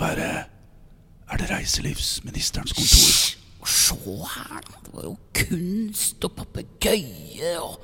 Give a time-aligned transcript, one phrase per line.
[0.00, 0.30] være
[1.28, 3.16] Er det reiselivsministerens kontor?
[3.68, 3.96] Se
[4.32, 4.78] her, da.
[4.86, 7.74] Det var jo kunst og papegøye og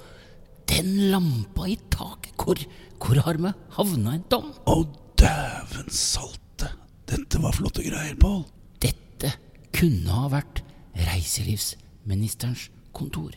[0.71, 2.33] den lampa i taket.
[2.41, 2.63] Hvor,
[3.03, 4.49] hvor har vi havna en dom?
[4.65, 4.79] Å,
[5.21, 6.71] dæven salte.
[7.11, 8.47] Dette var flotte greier, Pål.
[8.81, 9.35] Dette
[9.77, 10.63] kunne ha vært
[10.97, 13.35] reiselivsministerens kontor.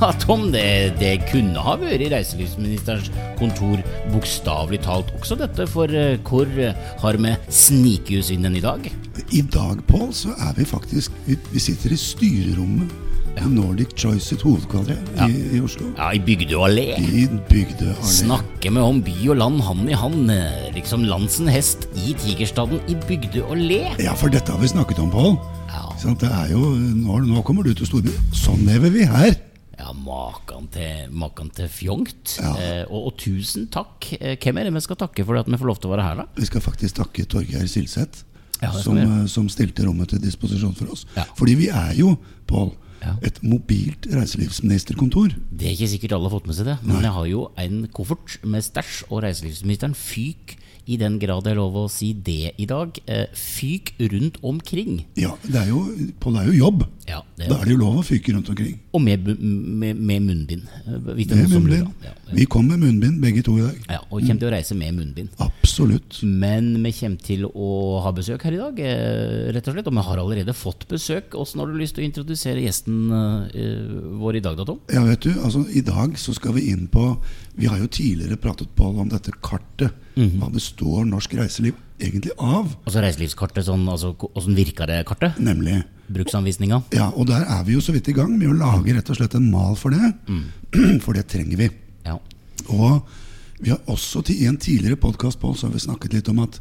[0.00, 3.82] Ja, om det, det kunne ha vært reiselivsministerens kontor,
[4.14, 6.72] bokstavelig talt også dette, for eh, hvor eh,
[7.02, 8.88] har vi sniket oss inn den i dag?
[9.36, 12.94] I dag, Pål, så er vi faktisk Vi, vi sitter i styrerommet
[13.36, 13.44] ja.
[13.46, 14.96] Nordic Choice sitt hovedkvarter
[15.26, 15.90] i, i Oslo.
[15.98, 16.86] Ja, i Bygdø allé.
[16.96, 18.08] I Bygdø allé.
[18.22, 22.80] Snakker vi om by og land hand i hand, eh, liksom Lansen hest i Tigerstaden
[22.88, 23.84] i Bygdø allé.
[24.00, 25.36] Ja, for dette har vi snakket om, Pål.
[25.68, 25.84] Ja.
[26.00, 28.16] Sånn, Det er jo, nå, nå kommer du til storby.
[28.32, 29.36] Sånn lever vi her.
[29.80, 32.34] Ja, maken til, maken til fjongt.
[32.36, 32.50] Ja.
[32.60, 34.10] Eh, og, og tusen takk.
[34.18, 36.04] Eh, hvem er det vi skal takke for at vi får lov til å være
[36.04, 36.26] her, da?
[36.36, 38.26] Vi skal faktisk takke Torgeir Silseth,
[38.60, 41.06] Ja, som, eh, som stilte rommet til disposisjon for oss.
[41.16, 41.24] Ja.
[41.38, 42.12] Fordi vi er jo,
[42.50, 43.14] Pål, Ja.
[43.24, 45.32] et mobilt reiselivsministerkontor.
[45.48, 47.86] Det er ikke sikkert alle har fått med seg det, men jeg har jo en
[47.96, 52.52] koffert med stæsj, og reiselivsministeren fyk, i den grad det er lov å si det
[52.58, 55.04] i dag, eh, fyk rundt omkring.
[55.16, 55.82] Ja, det er jo,
[56.20, 56.84] Pål, det er jo jobb.
[57.08, 58.78] Ja, det Da er, er det jo lov å fyke rundt omkring.
[58.92, 60.62] og med, med, med munnbind.
[60.86, 61.88] eh, er Med som munnbind.
[62.04, 62.12] Ja.
[62.32, 63.76] Vi kom med munnbind begge to i dag.
[63.88, 65.28] Ja, og kommer til å reise med munnbind.
[65.38, 66.22] Absolutt.
[66.22, 69.86] Men vi kommer til å ha besøk her i dag, eh, rett og slett.
[69.90, 71.34] Og vi har allerede fått besøk.
[71.34, 73.10] Åssen har du lyst til å introdusere gjesten
[74.20, 74.80] vår i dag, da, Tom?
[74.92, 77.16] Ja, vet du, altså I dag så skal vi inn på
[77.60, 79.92] Vi har jo tidligere pratet på om dette kartet.
[80.16, 80.40] Mhm.
[80.40, 82.74] Hva består norsk reiseliv egentlig av?
[82.84, 85.38] Altså reiselivskartet, sånn, altså Hvordan virker det kartet?
[85.38, 86.82] Nemlig Bruksanvisninga?
[86.96, 89.18] Ja, og der er vi jo så vidt i gang med å lage rett og
[89.20, 90.12] slett en mal for det.
[90.26, 90.44] Mm.
[91.04, 91.68] For det trenger vi.
[92.06, 92.16] Ja.
[92.70, 93.06] Og
[93.60, 96.60] vi har også i en tidligere podkast snakket litt om at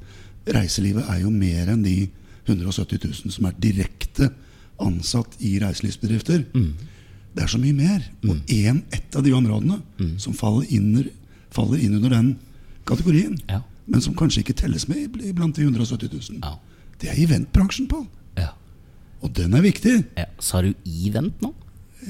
[0.50, 2.10] reiselivet er jo mer enn de
[2.46, 4.32] 170 000 som er direkte
[4.80, 6.46] ansatt i reiselivsbedrifter.
[6.54, 6.74] Mm.
[7.36, 8.04] Det er så mye mer.
[8.28, 10.16] Og en, et av de områdene Mm.
[10.20, 11.10] som faller inn,
[11.52, 12.38] faller inn under den
[12.86, 13.62] kategorien, Ja.
[13.88, 16.56] men som kanskje ikke telles med blant de 170 000, Ja.
[17.02, 18.08] det er eventbransjen, Pål.
[18.38, 18.48] ja.
[19.22, 20.06] Og den er viktig.
[20.18, 20.26] ja.
[20.40, 21.54] Sa du event nå?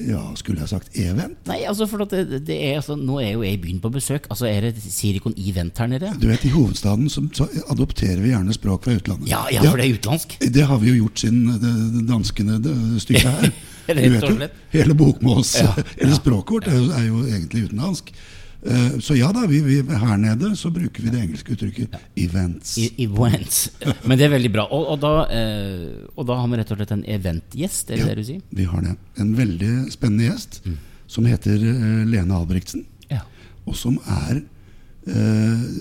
[0.07, 1.35] Ja, skulle jeg sagt event?
[1.47, 3.89] Nei, altså for at det, det er, altså, nå er jo jeg i byen på
[3.91, 4.27] besøk.
[4.29, 6.11] Altså Er det Sirikon Event her nede?
[6.21, 9.27] Du vet, I hovedstaden så, så adopterer vi gjerne språk fra utlandet.
[9.27, 10.37] Ja, ja, for det er utenlandsk.
[10.53, 13.51] Det har vi jo gjort siden det, det danskene det stykket her.
[13.99, 14.59] Rett og slett.
[14.73, 16.67] Hele bokmåls, Ja, eller språket vårt,
[16.97, 18.13] er jo, egentlig utenlandsk.
[18.61, 22.75] Eh, Så ja da, vi, vi, her nede så bruker vi det engelske uttrykket 'events'.
[22.79, 23.71] I, events.
[24.07, 24.67] Men det er veldig bra.
[24.67, 28.03] Og, og, da, eh, og da har vi rett og slett en eventgjest, er det
[28.03, 28.41] Ja, det du sier?
[28.51, 28.95] Vi har det.
[29.17, 30.61] En veldig spennende gjest
[31.07, 32.85] som heter eh, Lene Albrigtsen.
[33.09, 33.23] Ja.
[33.65, 34.43] Og som er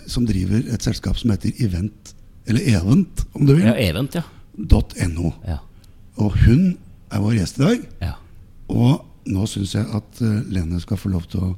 [0.08, 2.14] Som driver et selskap som heter Event,
[2.48, 4.22] eller Event, om du vil, ja, event, ja.
[4.56, 5.32] .no.
[5.44, 5.58] Ja.
[6.16, 6.78] Og hun
[7.12, 7.86] er vår gjest i dag.
[8.02, 8.12] ja.
[8.68, 11.56] Og nå syns jeg at eh, Lene skal få lov til å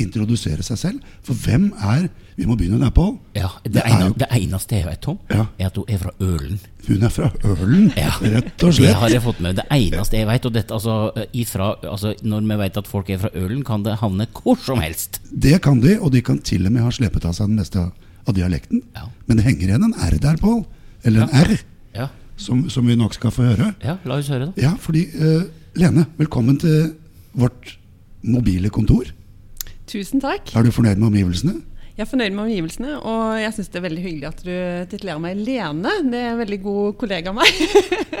[0.00, 1.00] introdusere seg selv.
[1.26, 3.18] For hvem er Vi må begynne der, Pål.
[3.36, 5.46] ja det, Det ene, det eneste jeg vet, Tom, Ja.
[5.58, 6.58] er at hun er fra Ølen.
[6.88, 9.56] Hun er fra Ølen, Ja, rett og Det har jeg fått med.
[9.56, 10.46] Det eneste jeg vet.
[10.46, 13.98] Og dette, altså, ifra, altså, når vi vet at folk er fra Ølen, kan det
[14.00, 15.20] havne hvor som helst.
[15.30, 17.76] Det kan de, og de kan til og med ha slepet av seg den meste
[17.78, 17.92] av-
[18.26, 18.80] av dialekten.
[18.94, 19.08] Ja.
[19.26, 20.64] Men det henger igjen en R der, Pål.
[21.04, 21.58] Eller en R,
[21.94, 22.08] Ja,
[22.42, 23.72] som, som vi nok skal få høre.
[23.84, 24.64] ja la oss høre, da.
[24.68, 25.44] Ja, fordi uh,
[25.78, 26.92] Lene, velkommen til
[27.32, 27.76] vårt
[28.22, 29.08] mobile kontor.
[29.88, 30.52] Tusen takk.
[30.56, 31.60] Er du fornøyd med omgivelsene?
[31.92, 34.52] Jeg er fornøyd med omgivelsene, og jeg syns det er veldig hyggelig at du
[34.88, 35.90] titulerer meg Lene.
[36.08, 37.58] Det er en veldig god kollega av meg.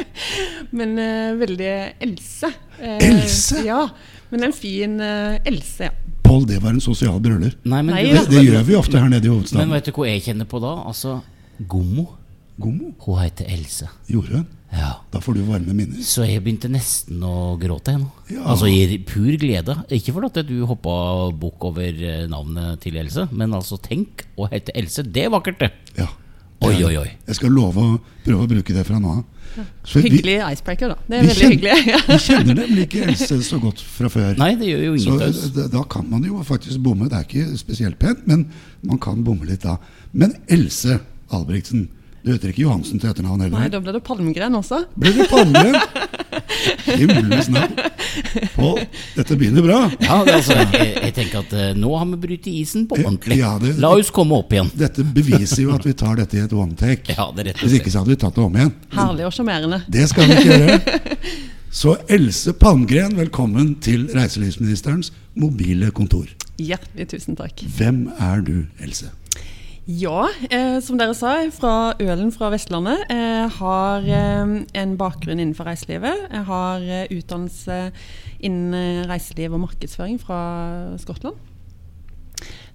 [0.78, 1.70] men uh, veldig
[2.04, 2.50] Else.
[2.76, 3.62] Uh, Else?
[3.64, 3.86] Ja.
[4.32, 5.94] Men en fin uh, Else, ja.
[6.22, 7.56] Pål, det var en sosial brøler.
[7.64, 8.04] Nei, men Nei.
[8.12, 9.64] Det, det gjør vi ofte her nede i hovedstaden.
[9.64, 10.76] Men vet du hva jeg kjenner på da?
[10.92, 11.18] Altså,
[11.68, 12.06] Gommo.
[12.60, 13.88] Gommo, Hun heter Else.
[14.10, 14.46] gjorde hun?
[14.72, 14.90] Ja.
[15.12, 16.00] Da får du varme minner.
[16.04, 18.08] Så jeg begynte nesten å gråte Ennå.
[18.30, 18.42] Ja.
[18.52, 19.74] Altså i pur glede.
[19.92, 24.48] Ikke fordi at du hoppa bukk over eh, navnet til Else, men altså tenk å
[24.52, 25.02] hete Else.
[25.04, 25.70] Det er vakkert, det.
[25.98, 26.08] Ja.
[26.62, 27.08] Oi, oi, oi.
[27.26, 27.94] Jeg skal love å
[28.24, 29.24] prøve å bruke det fra nå av.
[29.92, 30.96] Hyggelig icebreaker, da.
[31.08, 32.02] Det er vi veldig kjenner- hyggelig.
[32.12, 34.36] Vi kjenner nemlig ikke Else så godt fra før.
[34.38, 37.08] Nei, det gjør jo ingen Så da, da kan man jo faktisk bomme.
[37.10, 38.46] Det er ikke spesielt pent, men
[38.86, 39.74] man kan bomme litt da.
[40.14, 41.00] Men Else
[41.34, 41.88] Albrigtsen,
[42.22, 44.82] du heter ikke Johansen til etternavn Nei, da ble det palmgren også.
[44.94, 45.74] Ble du Palmgren?
[46.86, 47.72] Himmelens navn.
[48.54, 48.78] Pål,
[49.16, 49.78] dette begynner bra.
[50.02, 53.38] Ja, det, altså, jeg, jeg tenker at eh, nå har vi brutt isen på ordentlig.
[53.40, 54.70] Ja, det- La oss komme opp igjen.
[54.78, 57.16] Dette beviser jo at vi tar dette i et one take.
[57.16, 58.74] Ja, det er rett og Hvis ikke så hadde vi tatt det om igjen.
[58.94, 59.80] Herlig og sjarmerende.
[59.98, 61.00] Det skal vi ikke gjøre.
[61.72, 65.08] Så Else Palmgren, velkommen til reiselivsministerens
[65.40, 66.28] mobile kontor.
[66.60, 67.64] Hjertelig tusen takk.
[67.78, 68.54] Hvem er du,
[68.84, 69.08] Else?
[69.82, 73.00] Ja, eh, som dere sa, fra Ølen fra Vestlandet.
[73.10, 76.28] Jeg har eh, en bakgrunn innenfor reiselivet.
[76.30, 77.78] Jeg har eh, utdannelse
[78.46, 80.38] innen eh, reiseliv og markedsføring fra
[81.02, 81.34] Skottland.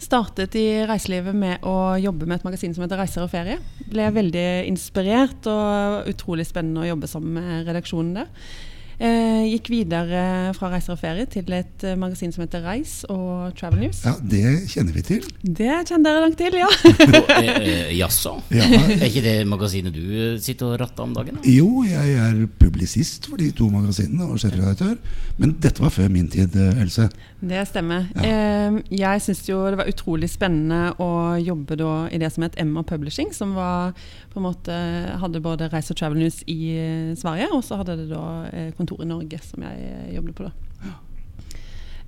[0.03, 3.61] Startet i reiselivet med å jobbe med et magasin som heter Reiser og ferie.
[3.87, 8.51] Ble veldig inspirert og utrolig spennende å jobbe sammen med redaksjonen der.
[8.97, 10.21] Eh, gikk videre
[10.57, 13.99] fra Reiser og ferie til et eh, magasin som heter Reis og Travel News.
[14.07, 15.27] Ja, Det kjenner vi til.
[15.45, 16.69] Det kjenner dere langt til, ja.
[17.37, 18.33] Eh, Jaså?
[18.49, 18.65] Ja.
[18.65, 21.37] Er ikke det magasinet du sitter og ratter om dagen?
[21.37, 21.45] da?
[21.53, 24.97] Jo, jeg er publisist for de to magasinene og sjefredaktør.
[25.37, 27.05] Men dette var før min tid, Else.
[27.39, 28.07] Det stemmer.
[28.17, 28.71] Ja.
[28.89, 32.81] jeg syns jo det var utrolig spennende å jobbe da i det som het Emma
[32.81, 33.93] Publishing, som var
[34.31, 34.77] på en måte
[35.21, 38.71] hadde både Reise og Travel News i eh, Sverige, og så hadde det da eh,
[38.77, 40.55] kontor i Norge, som jeg eh, jobbet på da.
[40.87, 40.95] Ja.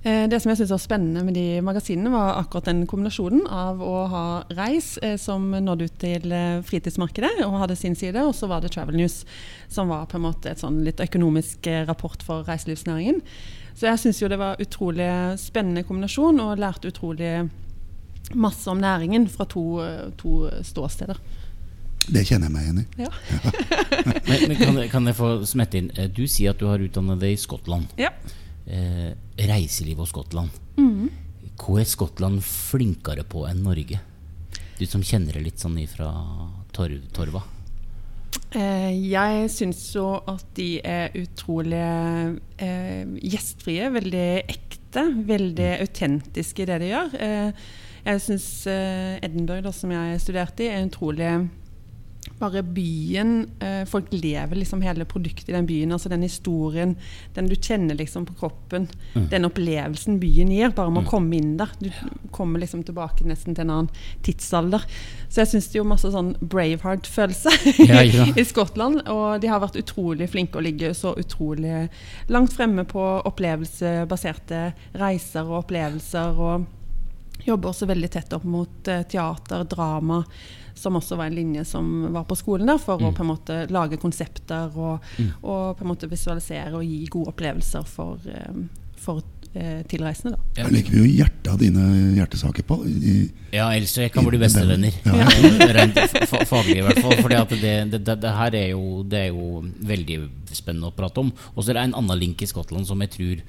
[0.00, 4.06] Det som jeg synes var spennende med de magasinene, var akkurat den kombinasjonen av å
[4.08, 4.22] ha
[4.56, 6.32] Reis, som nådde ut til
[6.64, 9.26] fritidsmarkedet og hadde sin side, og så var det Travel News,
[9.68, 13.20] som var på en måte et sånn litt økonomisk rapport for reiselivsnæringen.
[13.80, 15.06] Så jeg syns jo det var utrolig
[15.40, 17.30] spennende kombinasjon, og lærte utrolig
[18.36, 19.62] masse om næringen fra to,
[20.20, 20.34] to
[20.68, 21.16] ståsteder.
[22.10, 22.84] Det kjenner jeg meg igjen i.
[23.04, 23.08] Ja.
[24.28, 25.88] Men, men kan, jeg- kan jeg få smette inn?
[25.96, 27.88] Eh, Du sier at du har utdannet deg i Skottland.
[28.00, 28.12] ja.
[28.70, 29.14] Eh,
[29.48, 30.50] reiseliv og Skottland.
[31.60, 33.98] Hva er Skottland flinkere på enn Norge?
[34.78, 36.10] Du som kjenner det litt sånn ifra
[36.76, 37.42] torv, Torva.
[38.50, 41.84] Eh, jeg syns jo at de er utrolig
[42.58, 47.14] eh, gjestfrie, veldig ekte, veldig autentiske i det de gjør.
[47.14, 47.70] Eh,
[48.04, 51.30] jeg syns eh, Edinburgh, da, som jeg studerte i, er utrolig
[52.40, 55.92] bare byen eh, Folk lever liksom hele produktet i den byen.
[55.92, 56.96] altså Den historien,
[57.36, 58.88] den du kjenner liksom på kroppen.
[59.30, 61.70] Den opplevelsen byen gir, bare med å komme inn der.
[61.80, 61.90] Du
[62.32, 63.90] kommer liksom tilbake nesten til en annen
[64.26, 64.84] tidsalder.
[65.28, 67.52] Så jeg syns det er jo masse sånn Braveheart-følelse
[67.90, 68.26] Ja, ja.
[68.34, 69.04] i Skottland.
[69.12, 71.86] Og de har vært utrolig flinke å ligge så utrolig
[72.32, 74.70] langt fremme på opplevelsebaserte
[75.00, 76.40] reiser og opplevelser.
[76.40, 80.22] Og jobber også veldig tett opp mot eh, teater, drama,
[80.80, 83.58] som også var en linje som var på skolen der, for å på en måte
[83.72, 85.10] lage konsepter og,
[85.42, 88.62] og på en måte visualisere og gi gode opplevelser for, eh,
[89.00, 89.20] for
[89.52, 90.36] eh, tilreisende.
[90.36, 90.62] Da.
[90.62, 91.86] Jeg legger jo hjertet av dine
[92.18, 92.80] hjertesaker på.
[92.86, 93.16] I,
[93.52, 94.94] Ja, ellers jeg kan bli bestevenner.
[95.04, 95.26] Ja.
[95.76, 95.98] Rent
[96.48, 97.16] faglig, i hvert fall.
[97.20, 100.22] Fordi at det, det, det, det her er jo, det er jo veldig
[100.54, 101.32] spennende å prate om.
[101.54, 103.44] Og så er det en annen link i Skottland som jeg tror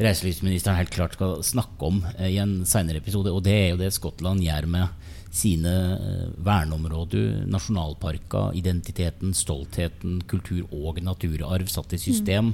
[0.00, 3.32] reiselivsministeren helt klart skal snakke om eh, i en senere episode.
[3.34, 10.66] Og det er jo det Skottland gjør med sine eh, verneområder, nasjonalparker, identiteten, stoltheten, kultur
[10.74, 12.52] og naturarv satt i system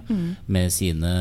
[0.53, 1.15] med sine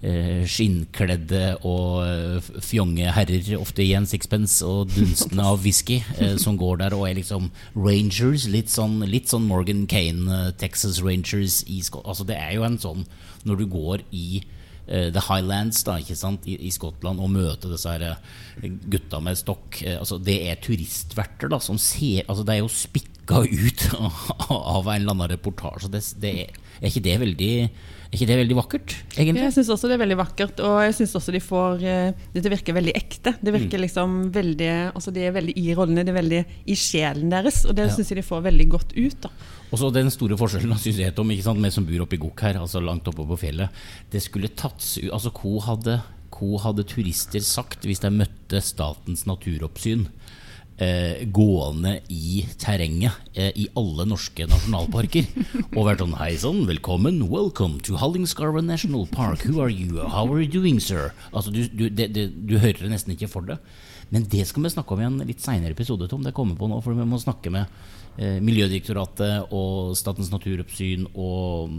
[0.00, 6.36] eh, skinnkledde og eh, fjonge herrer, ofte i en sixpence, og dunstene av whisky, eh,
[6.44, 8.48] som går der og er liksom rangers.
[8.48, 12.06] Litt sånn, litt sånn Morgan Kane, eh, Texas Rangers i Skot...
[12.08, 13.04] Altså, det er jo en sånn
[13.46, 14.40] Når du går i
[14.88, 19.82] The Highlands da, ikke sant, i, i Skottland og møte disse eh, gutta med stokk
[19.84, 23.84] eh, altså, Det er turistverter da, som ser altså, Det er jo spikka ut
[24.48, 25.90] av en eller annen reportasje.
[25.92, 27.52] Det, det er, er, ikke det veldig,
[28.08, 29.42] er ikke det veldig vakkert, egentlig?
[29.44, 32.48] Jeg syns også det er veldig vakkert, og jeg syns også de får eh, Dette
[32.54, 33.34] virker veldig ekte.
[33.44, 36.40] Det virker liksom veldig Altså de er veldig i rollene, de er veldig
[36.72, 37.92] i sjelen deres, og det Ja.
[37.94, 39.20] syns jeg de får veldig godt ut.
[39.20, 39.28] da.
[39.70, 41.60] Og så den store forskjellen synes jeg Tom, ikke sant?
[41.60, 43.68] med som bor oppe i Gokk her, altså langt oppe på fjellet.
[44.10, 46.00] Det skulle tats ut Altså, hvor hadde,
[46.32, 50.06] hva hadde turister sagt hvis de møtte Statens naturoppsyn
[50.78, 55.26] eh, gående i terrenget eh, i alle norske nasjonalparker?
[55.76, 59.44] og vært sånn Hei sann, velkommen, welcome to Hallingskarva National Park.
[59.46, 60.00] Who are you?
[60.06, 61.12] How are you doing, sir?
[61.32, 63.62] Altså, du, du, det, det, du hører det nesten ikke for deg.
[64.14, 66.22] Men det skal vi snakke om i en litt seinere episode, Tom.
[66.24, 67.66] Det kommer på nå, for vi må snakke med
[68.16, 71.74] eh, Miljødirektoratet og Statens naturoppsyn og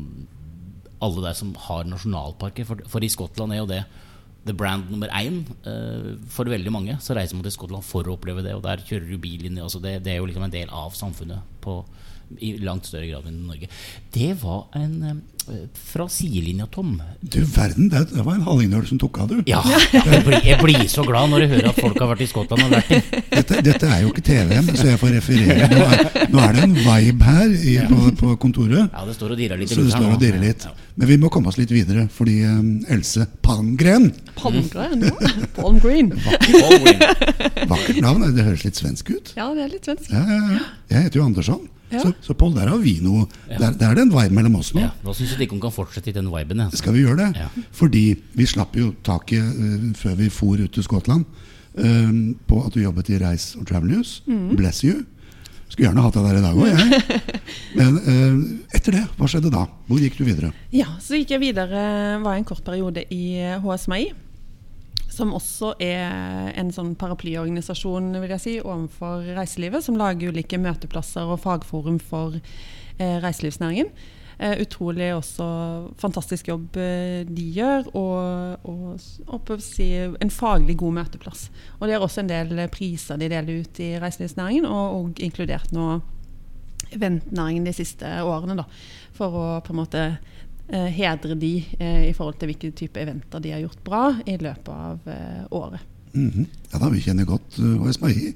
[1.00, 2.68] alle der som har nasjonalparker.
[2.68, 3.82] For, for i Skottland er jo det
[4.50, 6.98] the brand nummer én eh, for veldig mange.
[7.03, 9.60] Så reiser man til Skottland for å oppleve det, og der kjører du bil inn
[9.60, 9.82] i også.
[9.84, 11.82] det, det er jo liksom en del av samfunnet på,
[12.46, 13.70] i langt større grad enn i Norge.
[14.13, 15.20] Det var en eh,
[15.74, 17.00] fra sidelinja, Tom.
[17.22, 19.39] du verden, det, det var en hallingdøl som tok av, du.
[19.50, 19.63] Ja,
[19.96, 22.68] jeg blir, jeg blir så glad når jeg hører at folk har vært i Skottland
[22.68, 23.24] og lært det.
[23.34, 25.72] Dette, dette er jo ikke TV-en, så jeg får referere.
[25.74, 28.86] Nå er, nå er det en vibe her i, på, på kontoret.
[28.94, 30.70] Ja, det står og dirrer litt Så det står og dirrer litt.
[30.70, 30.88] Ja.
[31.00, 35.13] Men vi må komme oss litt videre, fordi um, Else Palmgren Palmgren, ja.
[35.56, 35.79] Palm
[37.72, 38.25] Vakkert navn.
[38.36, 39.32] Det høres litt svensk ut.
[39.38, 40.10] Ja, det er litt svensk.
[40.12, 40.65] Ja, ja, ja.
[40.91, 41.62] Jeg heter jo Andersson.
[41.89, 42.03] Ja.
[42.03, 44.74] Så, så Pål, der har vi noe der, der er det en vibe mellom oss
[44.75, 44.84] nå.
[44.84, 46.65] Ja, Nå syns jeg ikke hun kan fortsette i den viben.
[46.65, 46.68] Ja.
[46.77, 47.46] Skal vi gjøre det?
[47.46, 47.48] Ja.
[47.79, 48.03] Fordi
[48.36, 51.24] vi slapp jo taket uh, før vi for ut til Skottland
[51.79, 52.12] eh,
[52.50, 54.20] på at du jobbet i Reis og Travel News.
[54.27, 54.51] Mm.
[54.60, 55.06] Bless you.
[55.70, 57.20] Skulle gjerne hatt deg der i dag òg, jeg.
[57.78, 58.40] Men eh,
[58.80, 59.68] etter det, hva skjedde da?
[59.86, 60.50] Hvor gikk du videre?
[60.74, 61.84] Ja, så gikk jeg videre,
[62.24, 64.08] var en kort periode i HSMI.
[65.14, 69.86] Som også er en sånn paraplyorganisasjon vil jeg si, overfor reiselivet.
[69.86, 73.92] Som lager ulike møteplasser og fagforum for eh, reiselivsnæringen.
[74.39, 75.46] Eh, utrolig også
[76.00, 79.01] fantastisk jobb eh, de gjør, og, og,
[79.36, 81.50] og si, en faglig god møteplass.
[81.79, 85.75] Og de har også en del priser de deler ut i reiselivsnæringen, og, og inkludert
[85.75, 85.89] nå
[86.96, 88.55] eventnæringen de siste årene.
[88.62, 88.63] Da,
[89.17, 93.51] for å på en måte eh, hedre de i forhold til hvilke type eventer de
[93.58, 95.15] har gjort bra i løpet av
[95.51, 95.84] året.
[96.13, 96.46] -hmm.
[96.72, 98.31] Ja da, vi kjenner godt uh, HSMI.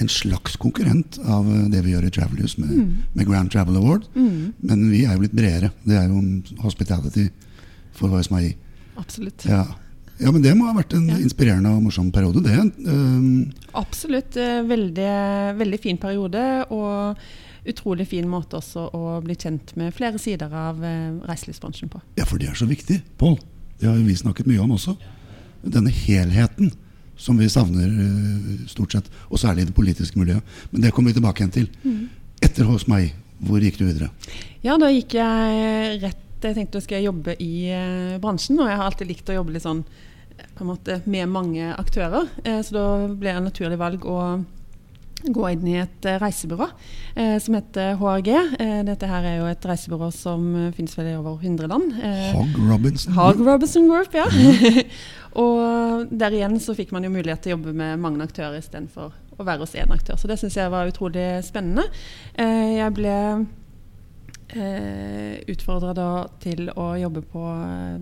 [0.00, 3.76] En slags konkurrent av eh, det vi gjør i Travelers med, med, med Grand Travel
[3.76, 4.06] Award.
[4.16, 5.72] Men vi er jo litt bredere.
[5.84, 6.22] Det er jo
[6.64, 7.26] hospitality
[7.92, 8.54] for HSMI.
[8.96, 9.44] Absolutt.
[9.48, 9.66] Ja.
[10.18, 11.16] ja, men det må ha vært en Ja.
[11.20, 12.56] inspirerende og morsom periode, det.
[12.88, 14.36] Um, Absolutt.
[14.40, 15.10] eh, Veldig,
[15.60, 16.42] veldig fin periode.
[16.72, 17.16] Og
[17.68, 22.00] utrolig fin måte også å bli kjent med flere sider av eh, reiselivsbransjen på.
[22.18, 23.36] Ja, for det er så viktig, Pål.
[23.78, 24.96] Det har vi snakket mye om også.
[25.62, 26.72] Denne helheten
[27.16, 30.42] som vi savner eh, stort sett, og særlig i det politiske miljøet.
[30.72, 31.68] Men det kommer vi tilbake igjen til.
[32.42, 34.10] Etter hos meg, hvor gikk du videre?
[34.62, 38.78] Ja, da gikk jeg rett Jeg tenkte jeg skulle jobbe i eh, bransjen, og jeg
[38.80, 39.84] har alltid likt å jobbe litt sånn
[40.56, 42.26] på en måte med mange aktører.
[42.42, 44.16] Eh, så da ble det et naturlig valg å
[45.30, 46.66] gå inn i et eh, reisebyrå
[47.14, 48.30] eh, som heter HRG.
[48.58, 51.94] Eh, dette her er jo et reisebyrå som eh, finnes vel i over 100 land.
[52.02, 53.16] Eh, Hog Robinson?
[53.16, 54.26] Hag Robinson Group, ja.
[55.44, 59.12] og der igjen så fikk man jo mulighet til å jobbe med mange aktører istedenfor
[59.38, 60.18] å være hos én aktør.
[60.20, 61.86] Så det syns jeg var utrolig spennende.
[62.34, 63.16] Eh, jeg ble
[64.56, 66.08] eh, utfordra
[66.42, 67.44] til å jobbe på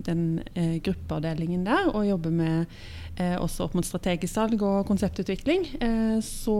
[0.07, 2.81] den eh, gruppeavdelingen der, og jobbe med
[3.19, 5.67] også opp mot strategisk salg og konseptutvikling.
[5.83, 6.57] Eh, så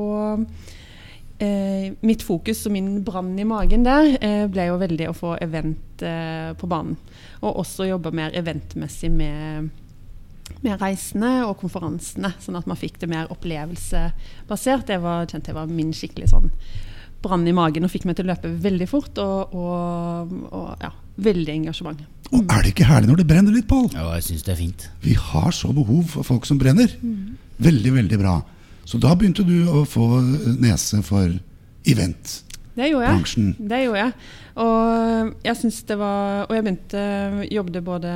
[1.41, 5.35] eh, mitt fokus og min brann i magen der eh, ble jo veldig å få
[5.41, 6.97] event eh, på banen.
[7.41, 9.71] Og også jobbe mer eventmessig med
[10.61, 14.83] med reisene og konferansene, sånn at man fikk det mer opplevelsebasert.
[14.89, 16.51] Det var, kjente jeg var min skikkelig sånn
[17.23, 19.17] brann i magen og fikk meg til å løpe veldig fort.
[19.21, 22.01] Og, og, og ja, veldig engasjement.
[22.31, 23.89] Og er det ikke herlig når det brenner litt, Pål?
[23.95, 24.87] Ja, jeg syns det er fint.
[25.03, 26.93] Vi har så behov for folk som brenner.
[27.61, 28.37] Veldig, veldig bra.
[28.87, 30.07] Så da begynte du å få
[30.61, 31.27] nese for
[31.87, 32.47] eventbransjen.
[32.71, 33.53] Det gjorde jeg.
[33.67, 34.13] Det gjorde jeg.
[34.63, 37.01] Og jeg syns det var Og jeg begynte
[37.51, 38.11] jobbet både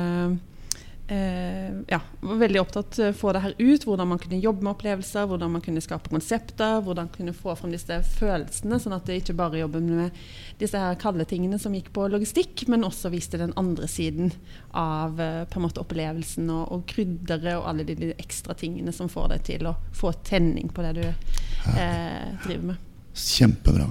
[1.06, 3.84] ja, var veldig opptatt av å få det her ut.
[3.86, 6.80] Hvordan man kunne jobbe med opplevelser, hvordan man kunne skape konsepter.
[6.82, 10.18] Hvordan man kunne få frem disse følelsene, sånn at det ikke bare jobber med
[10.58, 14.32] disse her kalde tingene som gikk på logistikk, men også viste den andre siden
[14.76, 18.94] av eh, på en måte opplevelsen og, og krydderet og alle de, de ekstra tingene
[18.94, 22.82] som får deg til å få tenning på det du eh, driver med.
[23.16, 23.86] Kjempebra.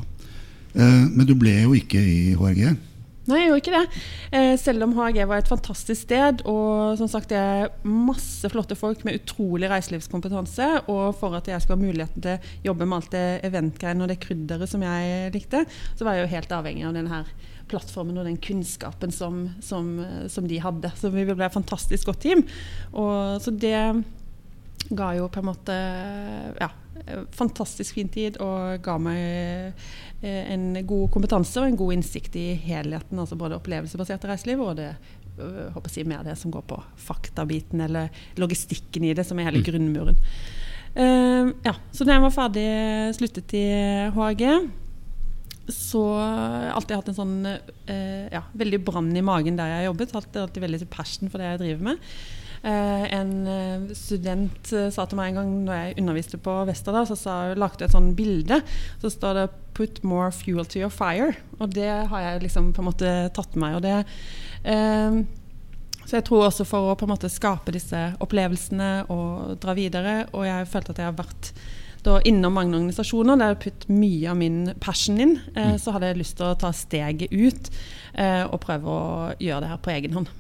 [0.75, 2.75] Eh, men du ble jo ikke i HRG.
[3.25, 4.01] Nei, jeg gjorde ikke det.
[4.37, 6.43] Eh, selv om HAG var et fantastisk sted.
[6.45, 10.67] Og som sagt, det er masse flotte folk med utrolig reiselivskompetanse.
[10.93, 14.13] Og for at jeg skulle ha muligheten til å jobbe med alt det eventgreiene og
[14.13, 15.63] det krydderet som jeg likte,
[15.97, 17.23] så var jeg jo helt avhengig av denne
[17.71, 19.89] plattformen og den kunnskapen som, som,
[20.29, 20.93] som de hadde.
[20.93, 22.45] Så vi ble et fantastisk godt team.
[22.93, 23.79] Og, så det
[24.93, 25.75] ga jo på en måte
[26.61, 26.69] ja,
[27.35, 29.75] fantastisk fin tid og ga meg
[30.25, 33.19] eh, en god kompetanse og en god innsikt i helheten.
[33.19, 34.91] altså Både opplevelsebasert reiseliv og det
[35.39, 38.09] øh, håper jeg, mer det som går på faktabiten eller
[38.41, 40.17] logistikken i det, som er hele grunnmuren.
[40.95, 42.67] Uh, ja, så da jeg var ferdig
[43.17, 43.65] sluttet i
[44.15, 44.43] HAG,
[45.67, 49.81] så har jeg alltid hatt en sånn uh, ja, veldig brann i magen der jeg
[49.81, 50.15] har jobbet.
[50.15, 52.07] Alltid, alltid veldig passion for det jeg driver med.
[52.65, 56.93] Eh, en eh, student eh, sa til meg en gang når jeg underviste på Vesta,
[56.95, 58.61] da, så sa, lagde jeg et sånt bilde.
[59.03, 59.45] Så står det
[59.75, 61.35] 'Put more fuel to your fire'.
[61.59, 63.75] Og det har jeg liksom på en måte tatt med meg.
[63.75, 64.05] Og det,
[64.63, 65.21] eh,
[66.05, 70.25] så jeg tror også for å på en måte skape disse opplevelsene og dra videre.
[70.33, 71.51] Og jeg følte at jeg har vært
[72.05, 75.37] da innom mange organisasjoner der jeg har putt mye av min passion inn.
[75.55, 77.69] Eh, så hadde jeg lyst til å ta steget ut
[78.13, 79.05] eh, og prøve å
[79.41, 80.33] gjøre det her på egen hånd.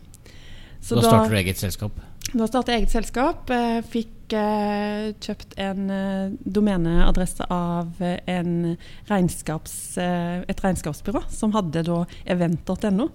[0.85, 1.97] Så da starter du eget selskap?
[2.35, 3.49] Da startet jeg eget selskap.
[3.49, 3.81] eh,
[4.25, 8.71] Fikk eh, kjøpt en eh, domeneadresse av eh, en
[9.05, 11.99] regnskaps, eh, et regnskapsbyrå som hadde da
[12.33, 13.05] event.no.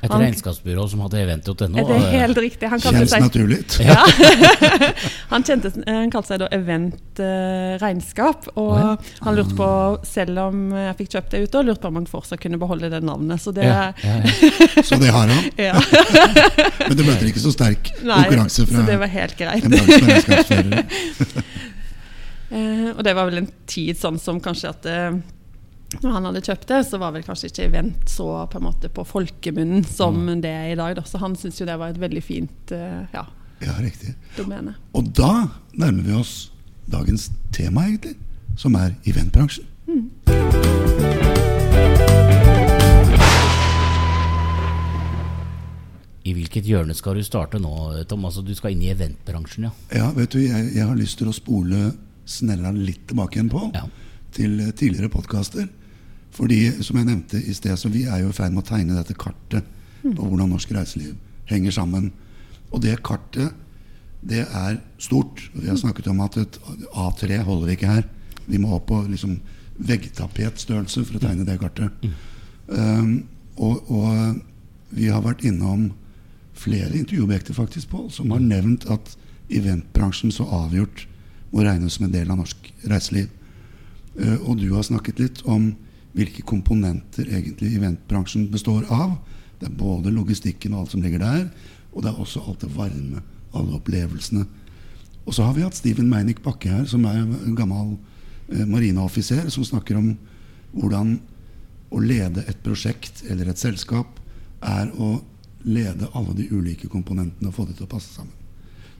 [0.00, 1.74] Et Han- regnskapsbyrå som hadde event.no.
[1.74, 2.68] Er det helt riktig?
[2.70, 3.96] Han Kjennes seg, naturlig ja.
[5.32, 8.46] han, kjente, han kalte seg da Event eh, Regnskap.
[8.54, 8.94] Og oh, ja.
[9.26, 9.68] han lurte på,
[10.06, 13.02] selv om jeg fikk kjøpt det ute, lurte på om han fortsatt kunne beholde det
[13.02, 13.42] navnet.
[13.42, 14.86] Så det Ja, ja, ja.
[14.90, 15.50] Så det har han.
[15.58, 15.74] ja.
[16.86, 19.66] Men det møter ikke så sterk Nei, konkurranse så fra det var helt greit.
[19.66, 20.59] en bransje
[22.50, 25.14] Eh, og det var vel en tid sånn som kanskje at uh,
[26.02, 29.04] når han hadde kjøpt det, så var vel kanskje ikke event så på måte på
[29.06, 30.40] folkemunnen som Mm.
[30.42, 30.96] det er i dag.
[30.98, 31.04] Da.
[31.06, 33.22] Så han syntes jo det var et veldig fint uh, ja,
[33.62, 34.16] Ja, riktig.
[34.34, 34.74] domene.
[34.98, 35.46] Og da
[35.78, 36.50] nærmer vi oss
[36.90, 38.16] dagens tema, egentlig,
[38.58, 39.66] som er eventbransjen.
[46.28, 47.70] I hvilket hjørne skal du starte nå,
[48.10, 48.24] Tom?
[48.28, 49.72] Altså, du skal inn i eventbransjen, ja.
[49.96, 51.94] Ja, vet du, jeg, jeg har lyst til å spole
[52.28, 53.86] snella litt tilbake igjen på Ja.
[54.36, 55.68] til eh, tidligere podkaster.
[56.36, 58.94] Fordi, som jeg nevnte i sted, så vi er jo i ferd med å tegne
[58.98, 59.64] dette kartet
[60.04, 61.16] på hvordan norsk reiseliv
[61.50, 62.12] henger sammen.
[62.70, 63.50] Og det kartet,
[64.22, 65.40] det er stort.
[65.56, 66.58] Vi har snakket om at et
[66.92, 68.04] A3 holder ikke her.
[68.46, 69.40] Vi må opp på liksom
[69.80, 72.06] veggtapetstørrelse for å tegne det kartet.
[72.68, 73.24] Um,
[73.58, 75.88] og, og vi har vært innom
[76.60, 79.14] flere intervjuobjekter faktisk, på, som har nevnt at
[79.50, 81.06] eventbransjen så avgjort
[81.50, 83.30] må regnes som en del av norsk reiseliv.
[84.18, 85.72] Eh, og du har snakket litt om
[86.16, 89.16] hvilke komponenter egentlig eventbransjen består av.
[89.60, 91.44] Det er både logistikken og alt som ligger der,
[91.92, 93.22] og det er også alt det varme,
[93.54, 94.46] alle opplevelsene.
[95.26, 97.96] Og så har vi hatt Steven Meinick Bakke her, som er en gammel
[98.50, 100.14] eh, marineoffiser, som snakker om
[100.74, 101.18] hvordan
[101.90, 104.20] å lede et prosjekt eller et selskap
[104.62, 105.18] er å
[105.64, 108.32] lede alle de ulike komponentene og få det til å passe sammen.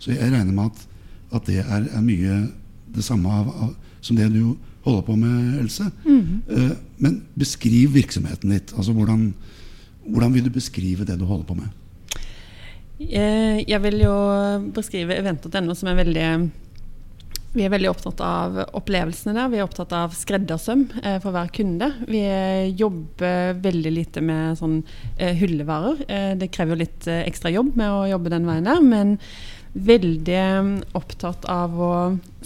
[0.00, 0.82] Så jeg regner med at,
[1.36, 2.40] at det er, er mye
[2.90, 5.90] det samme av, av, som det du holder på med, Else.
[6.08, 6.72] Eh,
[7.04, 8.72] men beskriv virksomheten ditt.
[8.76, 9.28] Altså hvordan,
[10.06, 11.76] hvordan vil du beskrive det du holder på med?
[13.00, 14.14] Eh, Jeg vil jo
[14.74, 16.26] beskrive event.no som er veldig
[17.50, 19.48] vi er veldig opptatt av opplevelsene der.
[19.50, 21.88] Vi er opptatt av skreddersøm eh, for hver kunde.
[22.06, 24.76] Vi eh, jobber veldig lite med sånn
[25.16, 26.04] eh, hyllevarer.
[26.06, 29.16] Eh, det krever jo litt eh, ekstra jobb med å jobbe den veien der, men
[29.74, 31.92] veldig eh, opptatt av å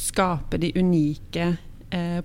[0.01, 1.55] skape de unike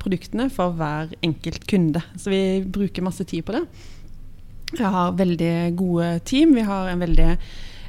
[0.02, 2.02] produktene for hver enkelt kunde.
[2.18, 3.60] Så vi bruker masse tid på det.
[4.72, 6.56] Vi har veldig gode team.
[6.58, 7.28] Vi har en veldig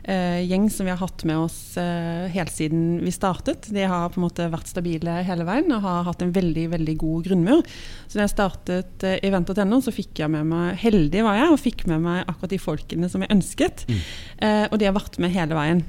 [0.03, 3.69] gjeng som vi har hatt med oss eh, helt siden vi startet.
[3.75, 6.97] De har på en måte vært stabile hele veien og har hatt en veldig veldig
[7.01, 7.63] god grunnmur.
[8.07, 11.63] Så da jeg startet eh, event.no, så fikk jeg med meg heldig var jeg, og
[11.63, 13.87] fikk med meg akkurat de folkene som jeg ønsket.
[14.41, 15.85] Eh, og de har vært med hele veien.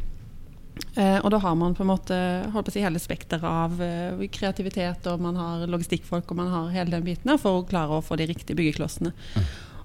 [0.95, 2.15] Eh, og da har man på en måte
[2.51, 6.51] holdt på å si, hele spekteret av eh, kreativitet, og man har logistikkfolk, og man
[6.51, 9.13] har hele den biten der for å klare å få de riktige byggeklossene.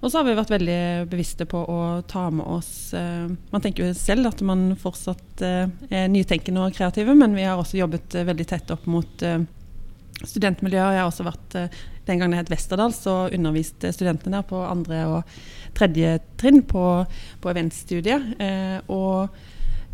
[0.00, 0.80] Og så har vi vært veldig
[1.10, 5.66] bevisste på å ta med oss eh, Man tenker jo selv at man fortsatt eh,
[5.88, 9.26] er nytenkende og kreative, men vi har også jobbet eh, veldig tett opp mot
[10.16, 10.94] studentmiljøer.
[10.96, 11.58] Jeg har også vært
[12.06, 15.36] Den gangen det het Westerdal, så undervist eh, studentene der på andre og
[15.76, 16.86] tredje trinn på,
[17.42, 18.36] på eventstudiet.
[18.92, 19.36] Og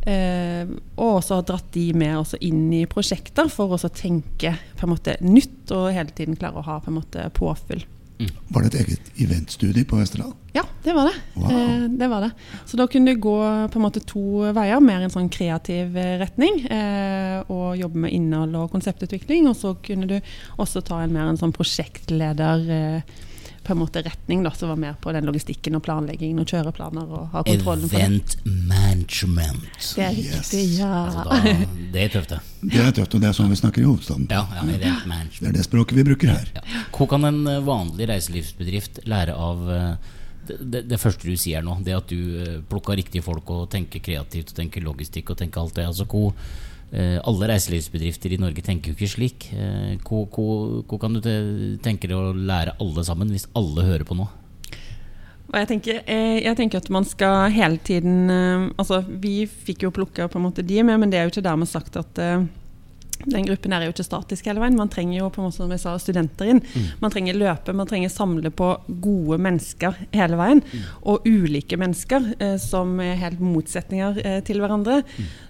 [0.03, 0.67] Eh,
[0.99, 4.57] og også dratt de med inn i prosjekter for å tenke
[4.91, 7.85] måte nytt og hele tiden klare å ha på måte påfyll.
[8.53, 10.33] Var det et eget eventstudie på Vesterdal?
[10.53, 11.15] Ja, det var det.
[11.35, 11.51] Wow.
[11.51, 12.31] Eh, det var det.
[12.69, 13.37] Så da kunne du gå
[13.73, 16.61] på en måte to veier, mer en sånn kreativ eh, retning.
[16.67, 19.49] Eh, og jobbe med innhold og konseptutvikling.
[19.51, 20.19] Og så kunne du
[20.61, 23.21] også ta en mer en sånn prosjektleder eh,
[23.63, 27.11] på en måte retning, da, som var mer på den logistikken og planleggingen og kjøreplaner
[27.15, 27.85] og ha kontrollen.
[27.93, 29.67] Event management.
[29.97, 30.51] Det er Yes.
[30.53, 30.89] riktig, ja.
[31.07, 32.41] Altså, da, det er tøft, det.
[32.73, 34.27] Det er tøft, og det er sånn vi snakker i hovedstaden.
[34.31, 36.51] Ja, ja, event Det er det språket vi bruker her.
[36.57, 36.65] Ja.
[36.97, 40.11] Hva kan en eh, vanlig reiselivsbedrift lære av eh,
[40.49, 41.79] det, det, det første du sier nå?
[41.87, 45.63] Det at du eh, plukker riktige folk og tenker kreativt og tenker logistikk og tenker
[45.63, 45.87] alt det.
[45.87, 46.35] Altså, hvor,
[46.93, 49.49] alle reiselivsbedrifter i Norge tenker jo ikke slik.
[49.57, 50.27] Eh, Hvor,
[50.85, 51.21] hvor kan du
[51.83, 54.29] tenke deg å lære alle sammen, hvis alle hører på nå?
[55.53, 59.93] Jeg tenker, eh, jeg tenker at man skal hele tiden eh, Altså, vi fikk jo
[59.93, 62.47] plukka de med, men det er jo ikke dermed sagt at eh,
[63.25, 64.79] den gruppen er jo ikke statisk hele veien.
[64.79, 66.63] Man trenger jo på en måte som jeg sa, studenter inn.
[67.03, 68.71] Man trenger løpe, man trenger samle på
[69.05, 70.63] gode mennesker hele veien.
[71.09, 75.03] Og ulike mennesker eh, som er helt motsetninger eh, til hverandre.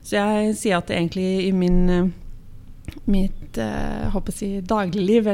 [0.02, 2.10] Så jeg sier at egentlig i min eh,
[3.04, 5.26] mitt eh, håper si, dagligliv,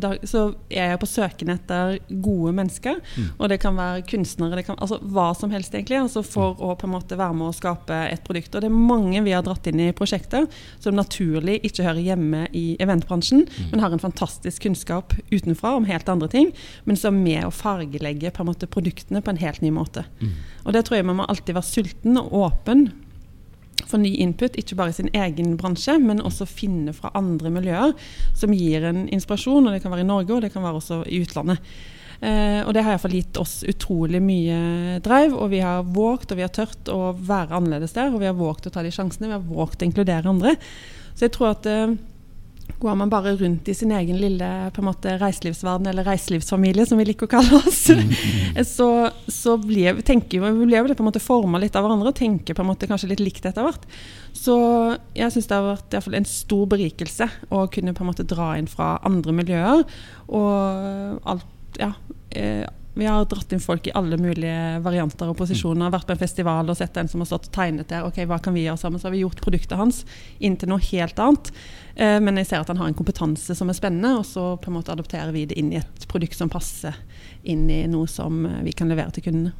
[0.00, 3.00] dag, så er jeg på søken etter gode mennesker.
[3.16, 3.28] Mm.
[3.36, 5.98] Og det kan være kunstnere, det kan, altså hva som helst, egentlig.
[6.00, 8.54] Altså for å på en måte være med å skape et produkt.
[8.54, 10.48] Og det er mange vi har dratt inn i prosjekter
[10.82, 13.70] som naturlig ikke hører hjemme i eventbransjen, mm.
[13.72, 16.52] men har en fantastisk kunnskap utenfra om helt andre ting,
[16.88, 20.06] men som er med å fargelegge på en måte produktene på en helt ny måte.
[20.22, 20.34] Mm.
[20.66, 22.86] Og det tror jeg man må alltid være sulten og åpen
[23.88, 27.96] få ny input, ikke bare i sin egen bransje, men også finne fra andre miljøer
[28.38, 29.66] som gir en inspirasjon.
[29.66, 31.60] og Det kan være i Norge, og det kan være også i utlandet.
[32.22, 36.38] Eh, og det har iallfall gitt oss utrolig mye drive, og vi har våget og
[36.38, 38.12] vi har tørt å være annerledes der.
[38.12, 40.54] Og vi har våget å ta de sjansene, vi har våget å inkludere andre.
[41.12, 41.96] Så jeg tror at eh,
[42.82, 46.98] går man bare rundt i sin egen lille på en måte, reiselivsverden, eller reiselivsfamilie, som
[46.98, 47.84] vi liker å kalle oss,
[48.76, 48.88] så,
[49.30, 52.64] så blir, tenker, blir det på en måte forma litt av hverandre og tenker på
[52.64, 53.86] en måte kanskje litt likt etter hvert.
[54.34, 54.56] Så
[55.14, 58.26] jeg syns det har vært i fall, en stor berikelse å kunne på en måte
[58.26, 59.84] dra inn fra andre miljøer.
[60.32, 61.92] Og alt, ja,
[62.34, 65.92] eh, vi har dratt inn folk i alle mulige varianter og posisjoner.
[65.94, 68.04] Vært på en festival og sett en som har stått og tegnet der.
[68.04, 69.00] ok, hva kan vi gjøre sammen?
[69.00, 70.02] Så har vi gjort produktet hans
[70.44, 71.48] inn til noe helt annet.
[71.96, 74.68] Eh, men jeg ser at han har en kompetanse som er spennende, og så på
[74.68, 76.98] en måte adopterer vi det inn i et produkt som passer
[77.48, 79.56] inn i noe som eh, vi kan levere til kundene.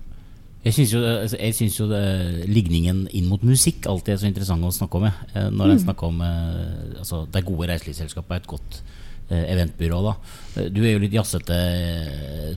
[0.63, 2.03] Jeg syns jo, altså, jeg synes jo det,
[2.47, 5.09] ligningen inn mot musikk alltid er så interessant å snakke om.
[5.09, 5.49] Jeg.
[5.57, 5.81] når mm.
[5.89, 9.02] snakker om altså, det gode reiselivsselskapet er et godt Eh,
[9.33, 10.03] eventbyrå.
[10.05, 10.15] da.
[10.57, 11.59] Eh, du er jo litt jazzete,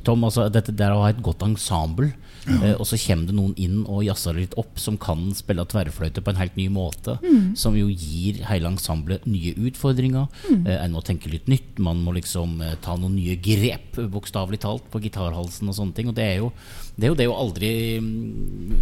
[0.03, 0.23] Tom.
[0.27, 2.11] altså Dette der å ha et godt ensemble,
[2.45, 2.57] ja.
[2.59, 6.23] eh, og så kommer det noen inn og jazzer litt opp, som kan spille tverrfløyte
[6.23, 7.17] på en helt ny måte.
[7.23, 7.53] Mm.
[7.59, 10.27] Som jo gir hele ensemblet nye utfordringer.
[10.49, 10.65] Mm.
[10.65, 11.79] Eh, en må tenke litt nytt.
[11.79, 16.11] Man må liksom eh, ta noen nye grep, bokstavelig talt, på gitarhalsen og sånne ting.
[16.11, 16.51] Og det er jo
[16.95, 18.75] det, er jo det å aldri mm,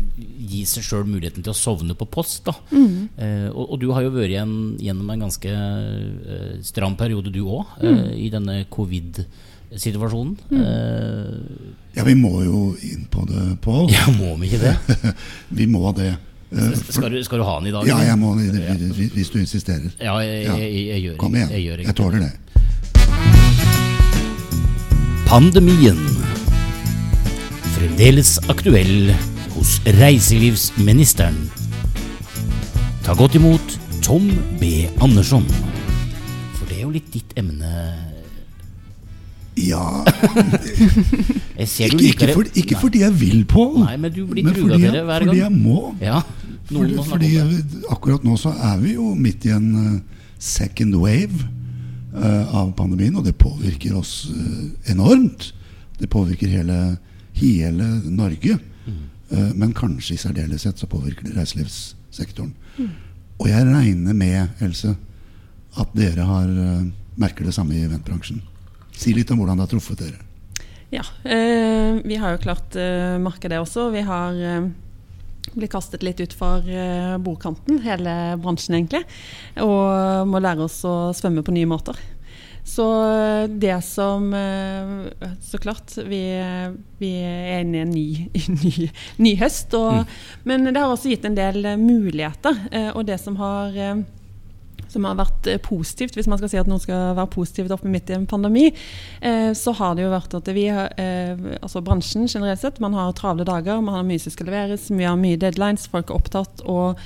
[0.49, 2.43] gi seg sjøl muligheten til å sovne på post.
[2.45, 2.53] da.
[2.71, 3.09] Mm.
[3.17, 5.53] Eh, og, og, du har jo vært igjen, gjennom en ganske
[6.65, 8.03] stram periode, du òg mm.
[8.21, 10.35] i denne covid-situasjonen.
[10.51, 10.61] Mm.
[10.61, 13.89] Uh, ja, vi må jo inn på det, Pål.
[13.93, 14.75] Ja, må vi ikke det?
[15.61, 16.13] vi må det.
[16.53, 17.89] Uh, skal, du, skal, du, ha den i dag?
[17.89, 19.89] Ja, jeg må hvis du insisterer.
[19.97, 21.49] Ja, jeg, jeg, jeg, jeg gjør Kom igjen.
[21.57, 22.33] Jeg, jeg tåler det.
[25.33, 26.32] Pandemien.
[27.73, 29.11] Fremdeles aktuell
[29.55, 31.37] hos reiselivsministeren.
[33.03, 34.85] Ta godt imot Tom B.
[35.03, 35.45] Andersson
[36.55, 37.71] For det er jo litt ditt emne.
[39.59, 39.83] Ja
[41.61, 45.27] ikke, ikke, for, ikke fordi jeg vil, på Nei, men det hver gang.
[45.27, 45.93] Fordi jeg må.
[46.01, 46.21] Ja,
[46.69, 47.31] fordi, fordi
[47.91, 51.45] akkurat nå så er vi jo midt i en uh, second wave
[52.15, 55.51] uh, av pandemien, og det påvirker oss uh, enormt.
[55.99, 56.97] Det påvirker hele,
[57.39, 58.59] hele Norge.
[58.83, 59.53] Mm.
[59.55, 62.51] men kanskje i særdeleshet så påvirker det reiselivssektoren.
[62.77, 62.89] Mm.
[63.39, 64.91] Og jeg regner med, Else,
[65.79, 66.83] at dere har, uh,
[67.17, 68.43] merker det samme i eventbransjen.
[68.93, 70.21] Si litt om hvordan det har truffet dere.
[70.93, 73.87] Ja, eh, vi har jo klart eh, merka det også.
[73.89, 74.67] Vi har eh,
[75.55, 79.01] blitt kastet litt utfor eh, bordkanten, hele bransjen egentlig.
[79.65, 81.97] Og må lære oss å svømme på nye måter.
[82.73, 86.23] Så eh, det som eh, Så klart, vi,
[86.97, 88.07] vi er inne i en ny,
[88.63, 88.89] ny,
[89.21, 89.77] ny høst.
[89.77, 90.17] Og, mm.
[90.49, 92.67] Men det har også gitt en del muligheter.
[92.95, 94.03] og det som har
[94.93, 97.91] som har vært eh, positivt, hvis man skal si at noe skal være positivt oppe
[97.91, 98.69] midt i en pandemi,
[99.21, 103.13] eh, så har det jo vært at vi eh, altså bransjen generelt sett, man har
[103.17, 106.65] travle dager, man har mye som skal leveres, vi har mye deadlines, folk er opptatt.
[106.65, 106.99] og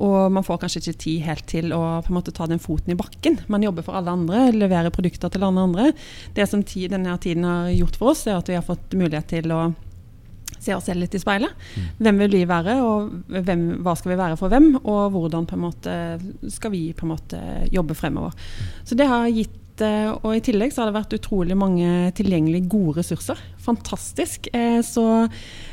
[0.00, 2.94] og man får kanskje ikke tid helt til å på en måte ta den foten
[2.94, 3.40] i bakken.
[3.52, 5.92] Man jobber for alle andre, leverer produkter til alle andre.
[6.36, 9.30] Det som tid, denne tiden har gjort for oss, er at vi har fått mulighet
[9.34, 9.62] til å
[10.62, 11.54] se oss selv litt i speilet.
[11.74, 11.86] Mm.
[12.06, 14.68] Hvem vil vi være, og hvem, hva skal vi være for hvem?
[14.82, 15.96] Og hvordan på en måte
[16.54, 17.40] skal vi på en måte
[17.72, 18.36] jobbe fremover.
[18.36, 18.70] Mm.
[18.86, 23.00] Så det har gitt og i tillegg så har det vært utrolig mange tilgjengelige gode
[23.00, 23.38] ressurser.
[23.62, 24.48] Fantastisk.
[24.52, 25.04] Eh, så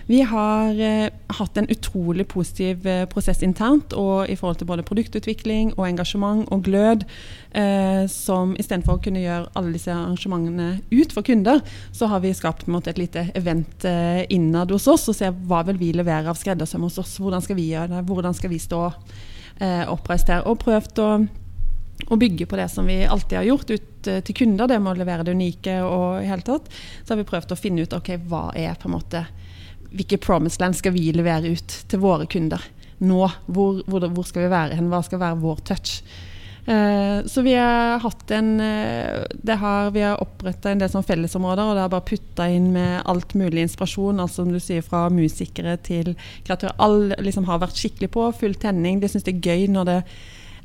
[0.10, 5.74] vi har eh, hatt en utrolig positiv prosess internt og i forhold til både produktutvikling
[5.78, 7.06] og engasjement og glød.
[8.14, 12.70] Som istedenfor å kunne gjøre alle disse arrangementene ut for kunder, så har vi skapt
[12.70, 13.88] måte, et lite event
[14.30, 17.16] innad hos oss og ser hva vil vi levere av skreddersøm hos oss.
[17.18, 18.04] Hvordan skal vi gjøre det?
[18.06, 20.46] Hvordan skal vi stå her?
[20.46, 21.10] Og prøvd å
[22.08, 24.94] å bygge på det som vi alltid har gjort ut eh, til kunder, det med
[24.94, 26.72] å levere det unike og i hele tatt,
[27.04, 29.26] så har vi prøvd å finne ut ok, hva er på en måte
[29.90, 32.62] hvilke promised land skal vi levere ut til våre kunder
[33.02, 33.24] nå?
[33.50, 34.92] Hvor, hvor, hvor skal vi være hen?
[34.92, 36.02] Hva skal være vår touch?
[36.70, 41.66] Uh, så vi har hatt en det har, Vi har oppretta en del sånn fellesområder,
[41.66, 44.22] og det har bare putta inn med alt mulig inspirasjon.
[44.22, 46.14] altså som du sier Fra musikere til
[46.46, 46.78] kreatører.
[46.78, 49.02] Alle liksom har vært skikkelig på, full tenning.
[49.02, 50.02] De syns det er gøy når det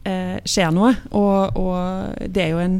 [0.09, 0.93] eh, skjer noe.
[1.13, 2.79] Og, og, det er jo en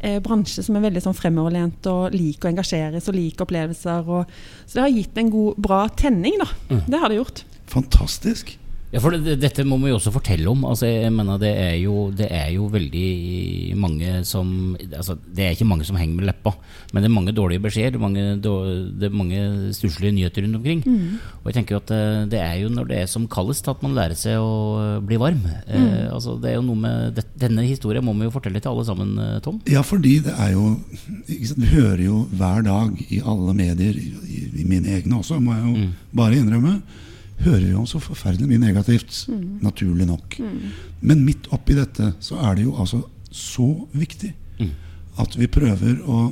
[0.00, 4.10] eh, bransje som er veldig sånn fremoverlent og liker å engasjeres og liker opplevelser.
[4.10, 6.50] Og, så det har gitt en god, bra tenning, da.
[6.70, 6.84] Mm.
[6.88, 7.44] Det har det gjort.
[7.74, 8.56] Fantastisk.
[8.94, 10.60] Ja, for det, Dette må vi også fortelle om.
[10.68, 15.56] Altså, jeg mener det er, jo, det er jo veldig mange som altså, Det er
[15.56, 16.52] ikke mange som henger med leppa,
[16.92, 17.98] men det er mange dårlige beskjeder.
[17.98, 19.40] Mange, det er mange
[19.74, 20.84] stusslige nyheter rundt omkring.
[20.86, 21.18] Mm.
[21.42, 23.96] Og jeg tenker at eh, det er jo når det er som kaldest at man
[23.98, 25.42] lærer seg å bli varm.
[25.66, 25.88] Eh, mm.
[25.88, 28.70] Eh, altså, det er jo noe med det, Denne historien må vi jo fortelle til
[28.70, 29.58] alle sammen, eh, Tom.
[29.70, 30.76] Ja, fordi det er jo
[31.26, 35.66] Vi hører jo hver dag i alle medier, i, i mine egne også, må jeg
[35.66, 35.90] jo mm.
[36.14, 36.78] bare innrømme
[37.42, 39.16] hører vi om så forferdelig mye negativt.
[39.28, 39.58] Mm.
[39.64, 40.38] Naturlig nok.
[40.38, 40.72] Mm.
[41.00, 43.02] Men midt oppi dette så er det jo altså
[43.34, 44.72] så viktig mm.
[45.22, 46.28] at vi prøver å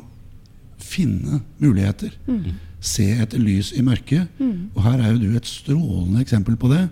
[0.82, 2.14] finne muligheter.
[2.26, 2.58] Mm.
[2.82, 4.28] Se etter lys i mørket.
[4.38, 4.72] Mm.
[4.74, 6.84] Og her er jo du et strålende eksempel på det.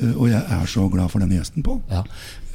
[0.00, 1.82] Eh, og jeg er så glad for denne gjesten, Pål.
[1.90, 2.02] Ja.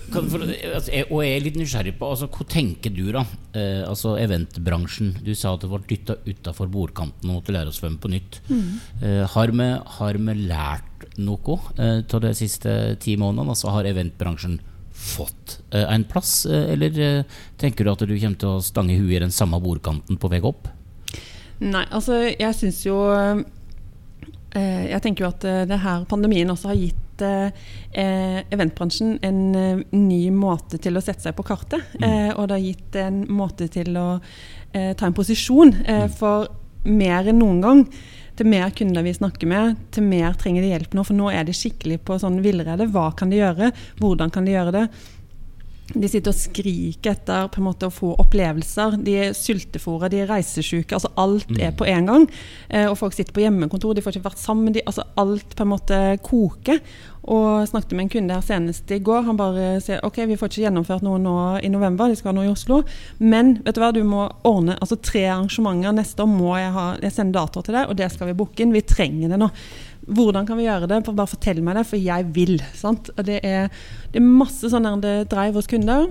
[0.09, 3.21] For, altså, jeg, og jeg er litt nysgjerrig på altså, Hva tenker du, da?
[3.53, 5.13] Eh, altså Eventbransjen.
[5.25, 8.39] Du sa at du ble dytta utafor bordkanten og måtte lære å svømme på nytt.
[8.49, 8.69] Mm.
[9.03, 13.55] Eh, har, vi, har, vi, lært noe eh, av de siste ti månedene?
[13.55, 14.59] Altså, har eventbransjen
[14.99, 18.97] fått eh, en plass, eh, eller eh, tenker du at du kommer til å stange
[18.99, 20.67] huet i den samme bordkanten på vei opp?
[21.59, 22.95] Nei, altså jeg syns jo
[24.55, 30.21] Jeg tenker jo at det her pandemien også har gitt eh, eventbransjen en eh, ny
[30.33, 31.83] måte til å sette seg på kartet.
[31.99, 32.05] Mm.
[32.07, 34.07] Eh, og det har gitt en måte til å
[34.71, 36.15] eh, ta en posisjon eh, mm.
[36.19, 36.49] for
[36.87, 37.83] mer enn noen gang.
[38.39, 41.03] Til mer kunder vi snakker med, til mer trenger de hjelp nå.
[41.03, 42.85] For nå er de skikkelig på sånn villrede.
[42.87, 43.73] Hva kan de gjøre?
[43.99, 44.83] Hvordan kan de gjøre det?
[45.93, 48.99] De sitter og skriker etter på en måte å få opplevelser.
[49.05, 50.93] De er sultefòra, de er reisesyke.
[50.97, 51.77] Altså alt er mm.
[51.79, 52.27] på en gang.
[52.67, 54.73] Eh, og folk sitter på hjemmekontor, de får ikke vært sammen.
[54.75, 56.83] De, altså alt på en måte koker.
[57.29, 59.25] Og snakket med en kunde her senest i går.
[59.27, 62.37] Han bare sier ok, vi får ikke gjennomført noe nå i november, de skal ha
[62.37, 62.79] noe i Oslo.
[63.19, 66.31] Men vet du hva, du må ordne altså tre arrangementer neste år.
[66.31, 68.73] må Jeg, ha, jeg sende datoer til deg, og det skal vi booke inn.
[68.75, 69.49] Vi trenger det nå.
[70.09, 71.03] Hvordan kan vi gjøre det?
[71.07, 72.57] Bare fortell meg det, for jeg vil.
[72.77, 73.11] Sant?
[73.15, 73.69] Og det er,
[74.09, 76.09] det er masse sånn dreier hos kunder.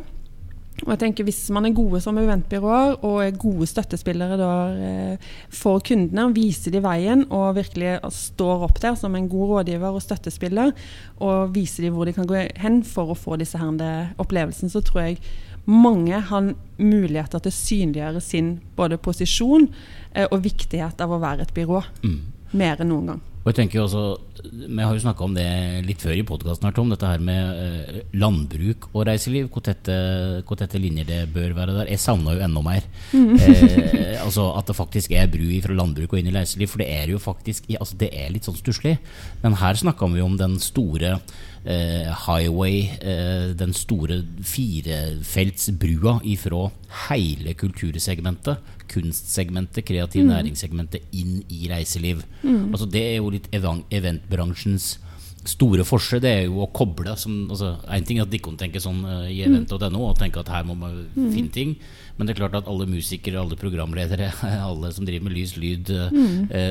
[0.85, 5.33] Og jeg tenker Hvis man er gode som eventbyråer og er gode støttespillere der, eh,
[5.51, 10.03] for kundene, viser de veien og virkelig står opp der som en god rådgiver og
[10.03, 10.73] støttespiller,
[11.19, 14.81] og viser de hvor de kan gå hen for å få disse her opplevelsene, så
[14.81, 15.19] tror jeg
[15.67, 19.69] mange har muligheter til å synliggjøre sin både posisjon
[20.15, 21.83] eh, og viktighet av å være et byrå.
[22.05, 22.21] Mm.
[22.57, 23.25] Mer enn noen gang.
[23.49, 24.01] Og jeg tenker også,
[24.53, 25.47] Vi har jo snakka om det
[25.87, 26.91] litt før i podkasten, Tom.
[26.93, 29.49] Dette her med eh, landbruk og reiseliv.
[29.49, 29.95] Hvor tette,
[30.45, 31.89] hvor tette, linjer det bør være der.
[31.89, 32.85] Jeg savner jo enda mer.
[33.17, 33.33] Mm.
[33.41, 36.69] Eh, altså At det faktisk er bru fra landbruk og inn i reiseliv.
[36.69, 38.99] For det er jo faktisk altså Det er litt sånn stusslig.
[39.41, 41.17] Men her snakka vi om den store
[42.27, 46.69] highway, eh, den store firefeltsbrua ifra
[47.09, 50.31] hele kultursegmentet kunstsegmentet, kreativ mm.
[50.33, 52.25] næringssegmentet, inn i reiseliv.
[52.43, 52.71] Mm.
[52.73, 54.97] Altså Det er jo litt eventbransjens
[55.49, 56.23] store forskjell.
[56.25, 59.29] Det er jo å koble som, altså, En ting er at Dikkon tenker sånn uh,
[59.29, 59.47] i mm.
[59.47, 61.31] event.no og tenker at her må man mm.
[61.35, 61.77] finne ting.
[62.17, 64.33] Men det er klart at alle musikere, alle programledere,
[64.71, 66.09] alle som driver med lys, lyd uh,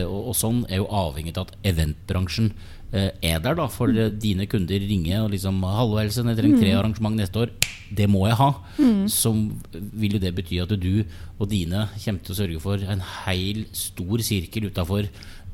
[0.06, 2.52] og, og, sånn, er jo avhengig av at eventbransjen
[2.92, 3.56] er der.
[3.56, 7.52] da For dine kunder ringer og liksom 'Hallo, Elsen, jeg trenger tre arrangement neste år'
[7.96, 9.08] det må jeg ha, mm.
[9.12, 9.32] så
[9.72, 11.04] vil jo det bety at du
[11.38, 15.08] og dine kommer til å sørge for en heil stor sirkel utafor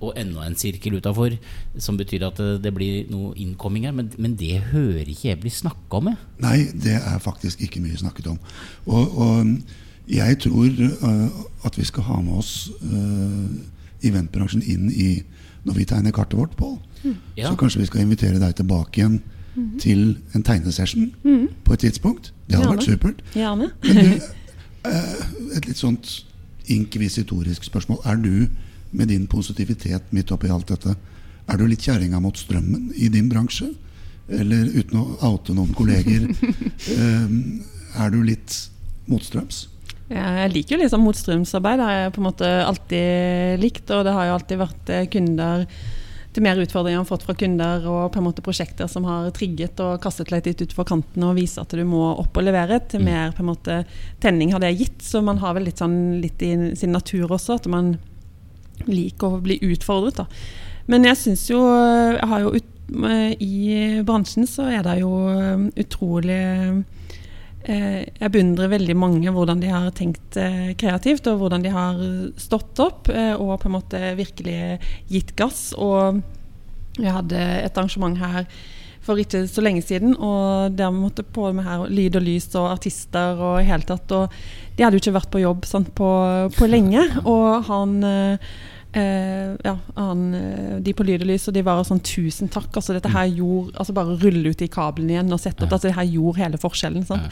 [0.04, 1.38] og enda en sirkel utafor,
[1.80, 3.94] som betyr at det blir noe innkomming her.
[3.96, 6.10] Men, men det hører ikke jeg blir snakka om.
[6.44, 8.42] Nei, det er faktisk ikke mye snakket om.
[8.84, 11.30] Og, og jeg tror uh,
[11.64, 13.48] at vi skal ha med oss uh,
[14.04, 15.14] eventbransjen inn i
[15.64, 16.76] når vi tegner kartet vårt, Pål.
[17.38, 17.50] Ja.
[17.50, 19.18] Så kanskje vi skal invitere deg tilbake igjen
[19.56, 19.70] mm.
[19.82, 20.04] til
[20.36, 21.48] en tegnesession mm.
[21.66, 22.32] på et tidspunkt.
[22.48, 23.24] Det hadde vært supert.
[23.36, 23.70] Gjerne.
[23.84, 24.28] Men du,
[24.90, 25.24] eh,
[25.58, 26.14] et litt sånt
[26.72, 28.00] inkvisitorisk spørsmål.
[28.06, 28.48] Er du,
[28.92, 30.96] med din positivitet midt oppi alt dette,
[31.50, 33.72] er du litt kjerringa mot strømmen i din bransje?
[34.32, 36.30] Eller uten å oute noen kolleger,
[36.96, 37.38] eh,
[38.00, 38.56] er du litt
[39.12, 39.68] motstrøms?
[40.14, 41.80] Jeg liker jo liksom motstrømsarbeid.
[41.80, 43.86] Det har jeg på en måte alltid likt.
[43.96, 45.66] Og det har jo alltid vært eh, kunder
[46.34, 49.30] til mer utfordringer han har fått fra kunder og på en måte prosjekter som har
[49.36, 52.80] trigget og kastet litt utfor kanten og viser at du må opp og levere.
[52.90, 53.08] Til mm.
[53.10, 53.80] mer på en måte
[54.24, 55.00] tenning har det gitt.
[55.06, 57.96] Så man har vel litt sånn litt i sin natur også, at man
[58.90, 60.24] liker å bli utfordret.
[60.24, 60.28] da.
[60.90, 62.72] Men jeg syns jo Jeg har jo ut,
[63.40, 65.14] I bransjen så er det jo
[65.80, 66.84] utrolig Eh,
[67.64, 72.00] jeg beundrer veldig mange hvordan de har tenkt eh, kreativt, og hvordan de har
[72.40, 74.80] stått opp eh, og på en måte virkelig
[75.12, 75.72] gitt gass.
[75.80, 76.20] Og
[77.00, 78.44] jeg hadde et arrangement her
[79.04, 80.16] for ikke så lenge siden.
[80.16, 84.12] Og der måtte på med her lyd og lys og artister og i hele tatt.
[84.16, 84.36] Og
[84.76, 86.12] de hadde jo ikke vært på jobb sant, på,
[86.58, 87.04] på lenge.
[87.24, 87.98] Og han
[88.94, 92.76] Eh, ja, han, eh, de på Lyd og Lys og de var sånn 'tusen takk'.
[92.78, 95.72] altså dette her gjorde, altså Bare rulle ut i kabelen igjen og sette opp.
[95.72, 95.78] Ja.
[95.78, 97.06] altså Det her gjorde hele forskjellen.
[97.10, 97.30] Ja.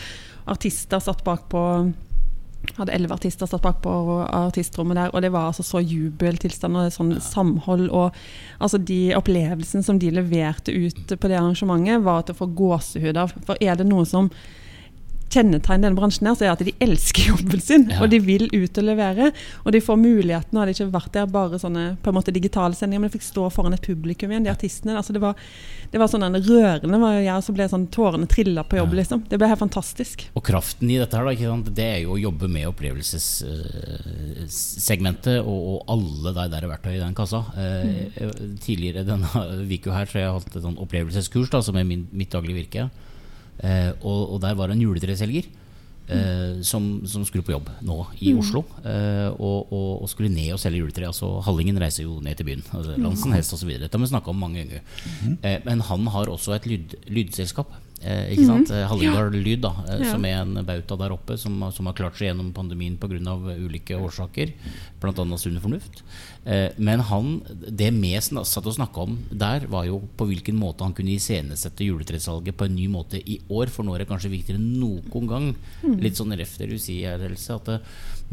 [0.48, 1.94] Artister satt bak på
[2.78, 3.92] hadde elleve artister satt bak på
[4.28, 7.90] artistrommet der, og det var altså så jubeltilstand og sånn samhold.
[7.90, 8.14] Og
[8.60, 13.18] altså de opplevelsene som de leverte ut på det arrangementet, var til å få gåsehud
[13.18, 13.34] av.
[13.46, 14.30] For er det noe som
[15.32, 17.84] kjennetegn denne bransjen her, så er at de elsker jobben sin.
[17.92, 18.00] Ja.
[18.04, 19.26] Og de vil ut og levere.
[19.66, 20.52] Og de får muligheten.
[20.52, 23.30] Nå hadde ikke vært der bare sånne på en måte digitale sendinger, men de fikk
[23.30, 24.98] stå foran et publikum igjen, de artistene.
[25.00, 25.34] Altså det, var,
[25.92, 27.02] det var sånn rørende.
[27.02, 29.20] var jeg som ble sånn Tårene trilla på jobb, liksom.
[29.30, 30.16] Det ble helt fantastisk.
[30.38, 31.32] Og kraften i dette her, da,
[31.82, 37.18] det er jo å jobbe med opplevelsessegmentet og, og alle de der verktøy i den
[37.18, 37.40] kassa.
[37.58, 37.84] Eh,
[38.16, 38.58] mm.
[38.64, 39.30] Tidligere denne
[39.76, 42.60] uka her så har jeg hatt et sånn opplevelseskurs da, som er min, mitt daglige
[42.64, 42.84] virke.
[43.60, 45.46] Eh, og, og, der var det en juletreselger
[46.10, 48.40] eh, som, som, skulle på jobb nå i mm.
[48.42, 48.64] Oslo.
[48.82, 51.10] Eh, og, og, og, skulle ned og selge juletre.
[51.10, 52.66] Altså, Hallingen reiser jo ned til byen.
[52.72, 53.76] Altså, Lansen, hest osv.
[53.78, 54.84] Dette har vi snakka om mange ganger.
[55.22, 55.38] Mm.
[55.68, 57.74] men han har også et lyd, lydselskap.
[58.02, 58.72] Eh, ikke sant?
[58.74, 58.88] Mm.
[58.90, 60.12] Hallingdal Lyd, da, eh, ja.
[60.16, 63.36] som er en bauta der oppe, som, som har klart seg gjennom pandemien pga.
[63.62, 64.54] ulike årsaker,
[65.02, 65.26] bl.a.
[65.38, 66.02] sunn fornuft.
[66.46, 67.36] Eh, men han,
[67.68, 71.86] det vi satt og snakka om der, var jo på hvilken måte han kunne iscenesette
[71.86, 75.30] juletresalget på en ny måte i år, for nå er det kanskje viktigere enn noen
[75.30, 75.52] gang.
[75.86, 76.00] Mm.
[76.02, 77.82] Litt sånn ref det du sier, Else, at det,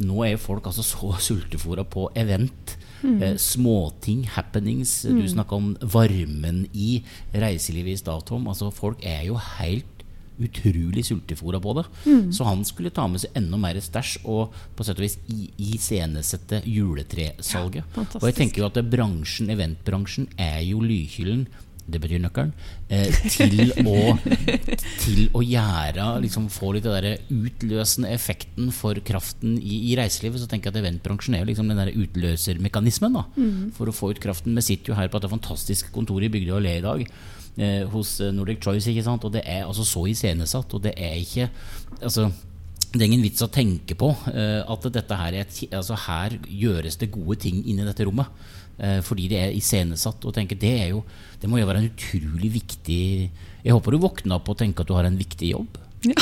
[0.01, 2.79] nå er jo folk altså så sultefòra på event.
[3.01, 3.21] Mm.
[3.23, 5.05] Eh, småting, happenings.
[5.05, 5.21] Mm.
[5.21, 8.47] Du snakka om varmen i reiselivet i Statholm.
[8.51, 9.99] Altså, folk er jo helt
[10.39, 11.85] utrolig sultefòra på det.
[12.05, 12.31] Mm.
[12.33, 15.17] Så han skulle ta med seg enda mer stæsj og på sett og vis
[15.59, 17.83] iscenesette juletresalget.
[17.83, 21.47] Ja, og jeg tenker jo at bransjen, eventbransjen er jo lydhyllen
[21.91, 22.51] det betyr nøkkelen,
[22.89, 24.15] eh, til, å,
[25.03, 30.41] til, å, gjøre liksom, Få litt den der utløsende effekten for kraften i, i, reiselivet.
[30.41, 33.59] Så tenker jeg at eventbransjen er jo liksom den der utløsermekanismen da, mm.
[33.77, 34.57] for å få ut kraften.
[34.57, 37.05] Vi sitter jo her på dette fantastiske kontoret i Bygdøy allé i dag.
[37.59, 39.25] Eh, hos eh, Nordic Choice, ikke sant?
[39.27, 40.77] og det er altså så iscenesatt.
[40.77, 41.49] Og det er ikke
[41.99, 42.29] altså,
[42.93, 46.97] det er ingen vits å tenke på uh, at dette her, er, altså her gjøres
[46.97, 48.31] det gode ting inni dette rommet.
[48.79, 50.23] Uh, fordi det er iscenesatt.
[50.23, 51.03] Og tenker, det, jo,
[51.41, 53.03] det må jo være en utrolig viktig
[53.65, 55.79] Jeg håper du våkner opp og tenker at du har en viktig jobb.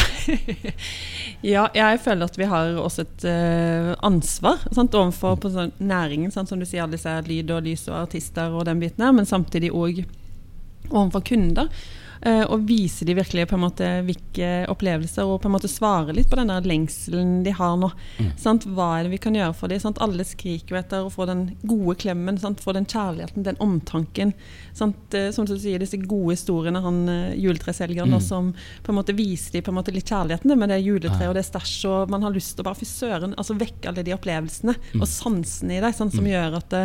[1.45, 6.33] ja, jeg føler at vi har også et uh, ansvar sant, overfor sånn, næringen.
[6.33, 9.13] Sant, som du sier, alle disse lyd og lys og artister og den biten her,
[9.13, 10.01] men samtidig òg
[10.89, 11.69] overfor kunder.
[12.25, 16.15] Uh, og vise de virkelig på en måte hvilke opplevelser, og på en måte svare
[16.15, 17.91] litt på den der lengselen de har nå.
[18.17, 18.31] Mm.
[18.77, 19.81] Hva er det vi kan gjøre for dem?
[19.83, 20.01] Sant?
[20.03, 22.63] Alle skriker jo etter å få den gode klemmen, sant?
[22.63, 24.33] få den kjærligheten, den omtanken.
[24.77, 28.23] Uh, som du sier, disse gode historiene, han uh, juletreselgeren mm.
[28.23, 28.53] som
[28.83, 31.45] på en måte viser dem på en måte litt kjærligheten med det juletreet og det
[31.47, 34.75] stæsjet, og man har lyst til å bare fy søren, altså vekke alle de opplevelsene
[34.77, 34.99] mm.
[35.01, 36.29] og sansene i deg, som mm.
[36.33, 36.77] gjør at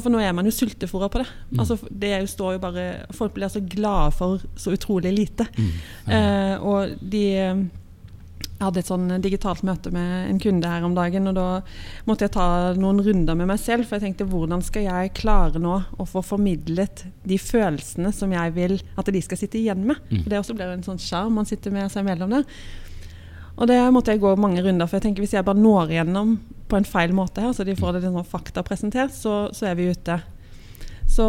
[0.00, 1.28] for nå er man jo sultefòra på det.
[1.50, 1.60] Mm.
[1.60, 5.46] Altså, det står jo bare, Folk blir så glade for så utrolig lite.
[5.58, 5.70] Mm.
[6.16, 7.24] Eh, og de
[8.62, 11.26] jeg hadde et sånn digitalt møte med en kunde her om dagen.
[11.26, 11.46] og Da
[12.06, 12.44] måtte jeg ta
[12.78, 13.88] noen runder med meg selv.
[13.88, 18.54] For jeg tenkte hvordan skal jeg klare nå å få formidlet de følelsene som jeg
[18.54, 19.98] vil at de skal sitte igjen med.
[20.12, 20.22] Mm.
[20.22, 22.46] For Det også blir en sånn sjarm man sitter med seg mellom der.
[23.56, 24.98] Og det måtte jeg gå mange runder for.
[24.98, 26.38] jeg tenker Hvis jeg bare når igjennom
[26.68, 29.76] på en feil måte her, så de får det sånn fakta presentert, så, så, er
[29.76, 30.16] vi ute.
[31.10, 31.26] Så,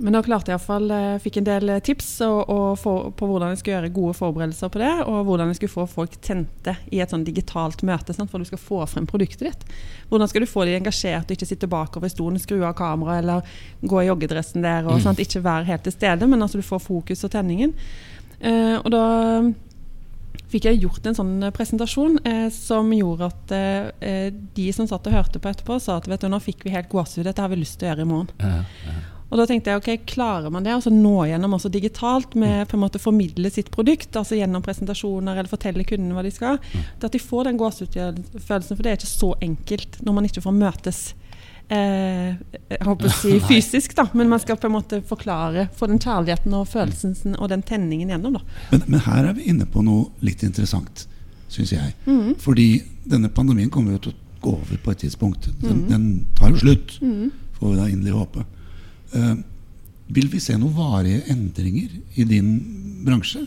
[0.00, 3.52] men da klarte jeg iallfall eh, Fikk en del tips og, og for, på hvordan
[3.52, 6.98] jeg skulle gjøre gode forberedelser på det, og hvordan jeg skulle få folk tente i
[7.04, 9.62] et sånn digitalt møte, sant, for du skal få frem produktet ditt.
[10.10, 13.22] Hvordan skal du få de engasjert og ikke sitte bakover i stolen, skru av kameraet
[13.22, 13.54] eller
[13.86, 15.04] gå i joggedressen der og mm.
[15.06, 17.78] sant, ikke være helt til stede, men altså du får fokus og tenningen.
[18.42, 19.04] Uh, og da
[20.52, 25.08] fikk jeg gjort en sånn eh, presentasjon eh, som gjorde at eh, de som satt
[25.10, 27.52] og hørte på etterpå, sa at vet du, nå fikk vi helt gåsehud, dette har
[27.52, 28.32] vi lyst til å gjøre i morgen.
[28.42, 29.02] Ja, ja.
[29.34, 30.70] Og da tenkte jeg ok, klarer man det?
[30.76, 32.68] Altså nå gjennom også digitalt med mm.
[32.70, 36.60] på en måte formidle sitt produkt, altså gjennom presentasjoner eller fortelle kundene hva de skal,
[36.60, 36.84] mm.
[37.00, 38.76] til at de får den gåsehudfølelsen.
[38.76, 41.23] For det er ikke så enkelt når man ikke får møtes eh,
[41.68, 46.02] jeg håper å si fysisk, da, men man skal på en måte forklare få den
[46.02, 48.36] kjærligheten og følelsen og den tenningen gjennom.
[48.38, 48.58] da.
[48.72, 51.06] Men, men her er vi inne på noe litt interessant,
[51.52, 51.94] syns jeg.
[52.04, 52.34] Mm.
[52.42, 52.68] Fordi
[53.08, 55.48] denne pandemien kommer jo til å gå over på et tidspunkt.
[55.62, 55.88] Den, mm.
[55.88, 57.30] den tar jo slutt, mm.
[57.58, 58.44] får vi da inderlig håpe.
[59.14, 59.36] Uh,
[60.12, 62.50] vil vi se noen varige endringer i din
[63.06, 63.46] bransje?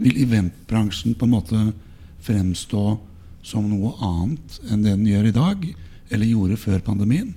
[0.00, 1.66] Vil eventbransjen på en måte
[2.24, 2.84] fremstå
[3.44, 5.68] som noe annet enn det den gjør i dag,
[6.08, 7.34] eller gjorde før pandemien?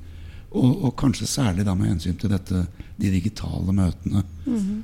[0.51, 2.65] Og, og kanskje særlig da med hensyn til dette,
[3.01, 4.23] de digitale møtene,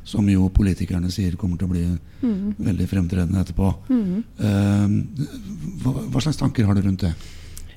[0.08, 1.84] som jo politikerne sier kommer til å bli
[2.70, 3.74] veldig fremtredende etterpå.
[3.92, 4.96] Eh,
[5.84, 7.12] hva, hva slags tanker har du rundt det?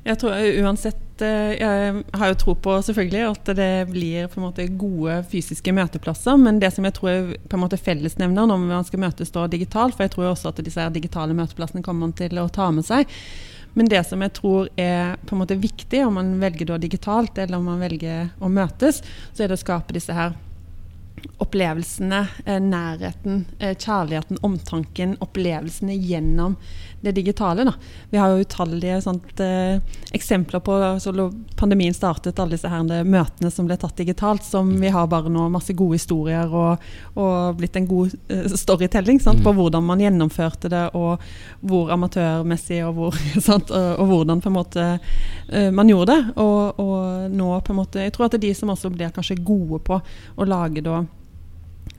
[0.01, 0.33] Jeg tror
[0.65, 5.19] uansett eh, Jeg har jo tro på selvfølgelig at det blir på en måte gode
[5.29, 6.41] fysiske møteplasser.
[6.41, 9.45] Men det som jeg tror er på en måte fellesnevner når man skal møtes da
[9.51, 12.89] digitalt, for jeg tror også at disse digitale møteplassene kommer man til å ta med
[12.89, 13.13] seg.
[13.79, 17.39] Men det som jeg tror er på en måte viktig, om man velger da digitalt
[17.39, 19.03] eller om man velger å møtes,
[19.33, 20.35] så er det å skape disse her
[21.41, 26.57] opplevelsene, eh, nærheten, eh, kjærligheten, omtanken, opplevelsene gjennom
[27.01, 27.65] det digitale.
[27.65, 27.73] Da.
[28.11, 29.81] Vi har jo utallige sånt, eh,
[30.13, 34.89] eksempler på så pandemien startet, alle disse her møtene som ble tatt digitalt, som vi
[34.89, 36.79] har bare nå masse gode historier og,
[37.17, 38.11] og blitt en god
[38.55, 39.57] storytelling sant, på mm.
[39.57, 41.21] hvordan man gjennomførte det, og
[41.61, 45.01] hvor amatørmessig og, hvor, sant, og, hvordan på en måte
[45.73, 46.33] man gjorde det.
[46.37, 49.11] Og, og nå på en måte Jeg tror at det er de som også blir
[49.11, 50.01] kanskje gode på
[50.37, 51.03] å lage da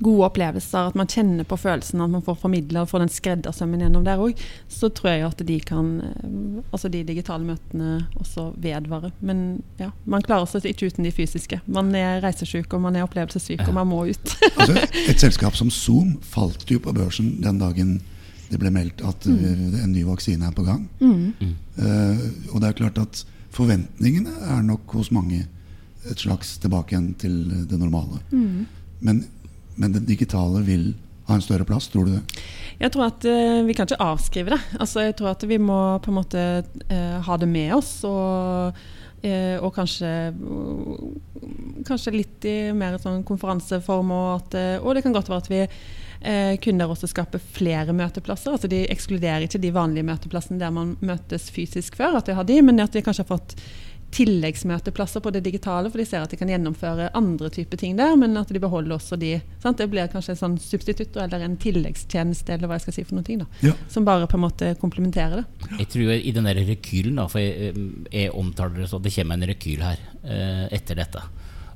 [0.01, 3.83] gode opplevelser, at man kjenner på følelsen, at man får formidla og får den skreddersømmen
[3.85, 4.39] gjennom der òg,
[4.71, 6.37] så tror jeg at de kan eh,
[6.71, 9.11] Altså de digitale møtene også vedvare.
[9.19, 11.59] Men ja, man klarer seg ikke uten de fysiske.
[11.65, 14.35] Man er reisesyk og man er opplevelsessyk, og man må ut.
[14.59, 17.99] altså, et selskap som Zoom falt jo på børsen den dagen
[18.51, 19.41] det ble meldt at mm.
[19.47, 20.83] Eh, en ny vaksine er på gang.
[20.99, 21.53] Mm.
[21.79, 25.45] Uh, og det er klart at forventningene er nok hos mange
[26.09, 27.37] et slags tilbake igjen til
[27.69, 28.19] det normale.
[28.31, 28.65] Mm.
[29.05, 29.23] Men
[29.75, 30.91] men det digitale vil
[31.27, 32.23] ha en større plass, tror du det?
[32.81, 34.61] Jeg tror at uh, vi kan ikke avskrive det.
[34.81, 37.91] Altså, jeg tror at vi må på en måte uh, ha det med oss.
[38.07, 38.81] Og,
[39.21, 40.11] uh, og kanskje,
[41.87, 44.13] kanskje litt i mer sånn konferanseform.
[44.17, 45.65] Og, at, og det kan godt være at vi
[46.61, 48.53] kunder også skape flere møteplasser.
[48.53, 52.45] altså De ekskluderer ikke de vanlige møteplassene der man møtes fysisk før, at vi har
[52.45, 53.55] de, men at vi kanskje har fått
[54.11, 58.15] tilleggsmøteplasser på det digitale, for de ser at de kan gjennomføre andre typer ting der,
[58.19, 59.33] men at de beholder også de.
[59.63, 59.79] Sant?
[59.79, 63.19] Det blir kanskje en sånn substitutt eller en tilleggstjeneste eller hva jeg skal si for
[63.19, 63.75] noe, da, ja.
[63.91, 65.71] som bare på en måte komplementerer det.
[65.79, 67.75] Jeg tror i den der rekylen, da, for jeg,
[68.11, 71.23] jeg omtaler det så det kommer en rekyl her eh, etter dette.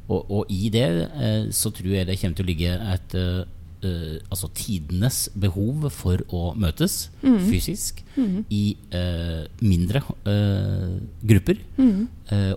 [0.05, 3.45] Og, og, i det eh, så tror jeg det kommer til å ligge et eh,
[3.85, 7.37] uh, altså tidenes behov for å møtes mm.
[7.49, 8.39] fysisk mm.
[8.49, 8.63] i
[8.95, 12.01] uh, mindre uh, grupper, mm.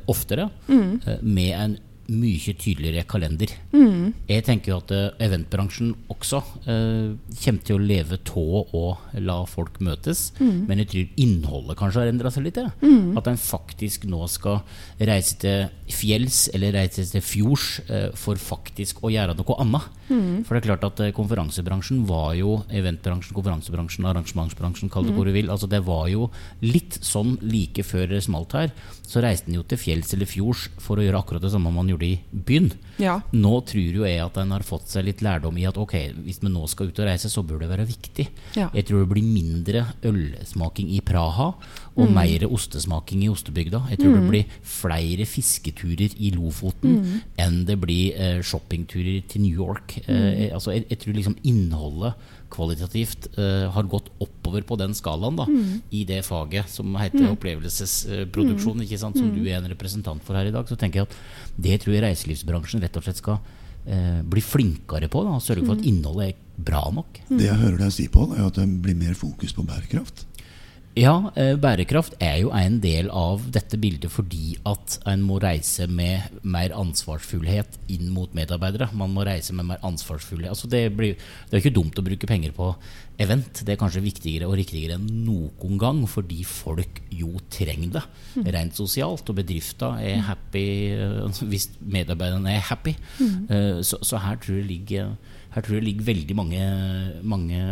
[0.09, 1.21] oftere, mm.
[1.21, 1.77] med en
[2.09, 3.51] mye tydeligere kalender.
[3.75, 4.15] Mm.
[4.29, 6.41] Jeg tenker jo at uh, eventbransjen også
[6.71, 7.11] eh,
[7.43, 10.31] kommer til å leve tå og la folk møtes.
[10.41, 10.65] Mm.
[10.69, 12.61] Men jeg tror innholdet kanskje har endra seg litt.
[12.61, 12.73] Ja.
[12.81, 13.13] Mm.
[13.21, 14.63] At en faktisk nå skal
[14.99, 19.91] reise til fjells eller reise til fjords eh, for faktisk å gjøre noe annet.
[20.09, 20.47] Mm.
[20.49, 25.35] For det er klart at konferansebransjen var jo eventbransjen, konferansebransjen, arrangementsbransjen, kall det hva du
[25.37, 25.53] vil.
[25.53, 26.31] Altså Det var jo
[26.65, 28.73] litt sånn like før det smalt her.
[29.05, 31.89] Så reiste en jo til fjells eller fjords for å gjøre akkurat det samme man
[31.89, 32.71] gjorde i byen.
[32.99, 33.19] Ja.
[33.33, 35.95] Nå tror jo jeg at en har fått seg litt lærdom i at ok,
[36.25, 38.29] hvis vi nå skal ut og reise, så bør det være viktig.
[38.59, 38.69] Ja.
[38.75, 41.53] Jeg tror det blir mindre ølsmaking i Praha
[41.99, 42.15] og mm.
[42.15, 43.81] mer ostesmaking i ostebygda.
[43.91, 44.19] Jeg tror mm.
[44.19, 47.15] det blir flere fisketurer i Lofoten mm.
[47.43, 49.97] enn det blir eh, shoppingturer til New York.
[50.05, 50.55] Eh, mm.
[50.55, 55.49] altså, jeg, jeg, tror liksom innholdet kvalitativt eh, har gått oppover på den skalaen da,
[55.51, 55.75] mm.
[55.91, 57.33] i det faget som heter mm.
[57.35, 59.35] opplevelsesproduksjon, sant, som mm.
[59.37, 60.71] du er en representant for her i dag.
[60.71, 61.19] Så tenker jeg at
[61.59, 65.27] det tror jeg reiselivsbransjen rett og slett skal uh, bli flinkere på.
[65.27, 67.21] Da, sørge for at innholdet er bra nok.
[67.29, 70.25] Det jeg hører deg si, Pål, er at det blir mer fokus på bærekraft.
[70.99, 75.87] Ja, eh, bærekraft er jo en del av dette bildet fordi at en må reise
[75.87, 78.89] med mer ansvarsfullhet inn mot medarbeidere.
[78.99, 80.51] Man må reise med mer ansvarsfullhet.
[80.51, 81.15] Altså det, blir,
[81.47, 82.73] det er ikke dumt å bruke penger på
[83.23, 83.63] event.
[83.63, 88.03] Det er kanskje viktigere og riktigere enn noen gang fordi folk jo trenger det
[88.35, 88.49] mm.
[88.59, 89.31] rent sosialt.
[89.31, 92.97] Og bedrifter er happy eh, hvis medarbeiderne er happy.
[93.21, 93.39] Mm.
[93.47, 95.15] Eh, så, så, her tror jeg ligger,
[95.55, 96.67] her tror jeg ligger veldig, mange,
[97.23, 97.63] mange,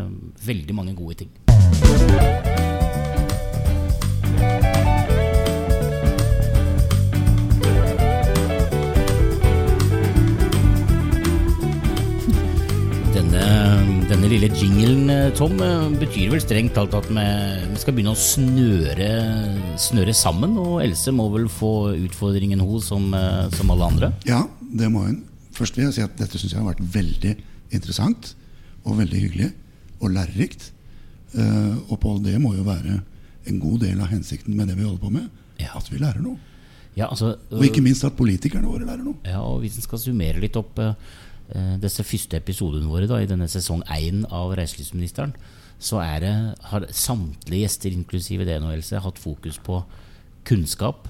[0.47, 1.35] veldig mange gode ting.
[14.37, 17.25] Lille jinglen, eh, Tom, eh, betyr vel strengt talt at vi,
[17.81, 19.09] skal begynne å snøre,
[19.81, 20.59] snøre, sammen.
[20.61, 24.13] Og Else må vel få utfordringen hun som, eh, som alle andre?
[24.27, 25.23] Ja, det må hun.
[25.53, 27.37] Først vil jeg si at dette syns jeg har vært veldig
[27.73, 28.35] interessant
[28.85, 29.53] og veldig hyggelig
[30.03, 30.73] og lærerikt.
[31.37, 33.03] og Pål, det må jo være
[33.47, 35.31] en god del av hensikten med det vi holder på med.
[35.59, 35.77] Ja.
[35.77, 36.37] At vi lærer noe.
[36.95, 39.17] Ja, altså, og ikke minst at politikerne våre lærer noe.
[39.25, 40.79] Ja, og Hvis en skal summere litt opp
[41.83, 45.37] disse første episodene våre da, i denne sesong én av Reiselivsministeren,
[45.79, 46.33] så det,
[46.73, 49.83] har samtlige gjester, inklusive det nå, Else, hatt fokus på
[50.49, 51.09] kunnskap,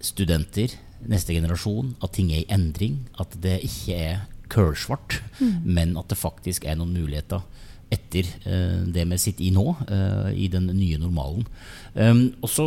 [0.00, 0.76] studenter,
[1.08, 5.20] neste generasjon, at ting er i endring, at det ikke er kølsvart,
[5.64, 7.42] men at det faktisk er noen muligheter
[7.90, 11.46] etter eh, det vi sitter i nå, eh, i den nye normalen.
[11.94, 12.66] Um, og så,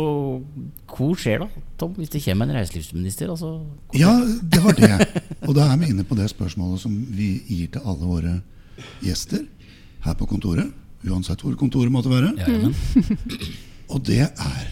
[0.90, 3.30] Hvor skjer da, Tom, hvis det kommer en reiselivsminister?
[3.30, 3.62] Altså,
[3.96, 4.90] Ja, det var det.
[5.46, 8.34] Og da er vi inne på det spørsmålet som vi gir til alle våre
[9.04, 9.46] gjester
[10.04, 10.72] her på kontoret.
[11.06, 12.34] Uansett hvor kontoret måtte være.
[12.38, 12.70] Ja, ja,
[13.92, 14.66] Og det er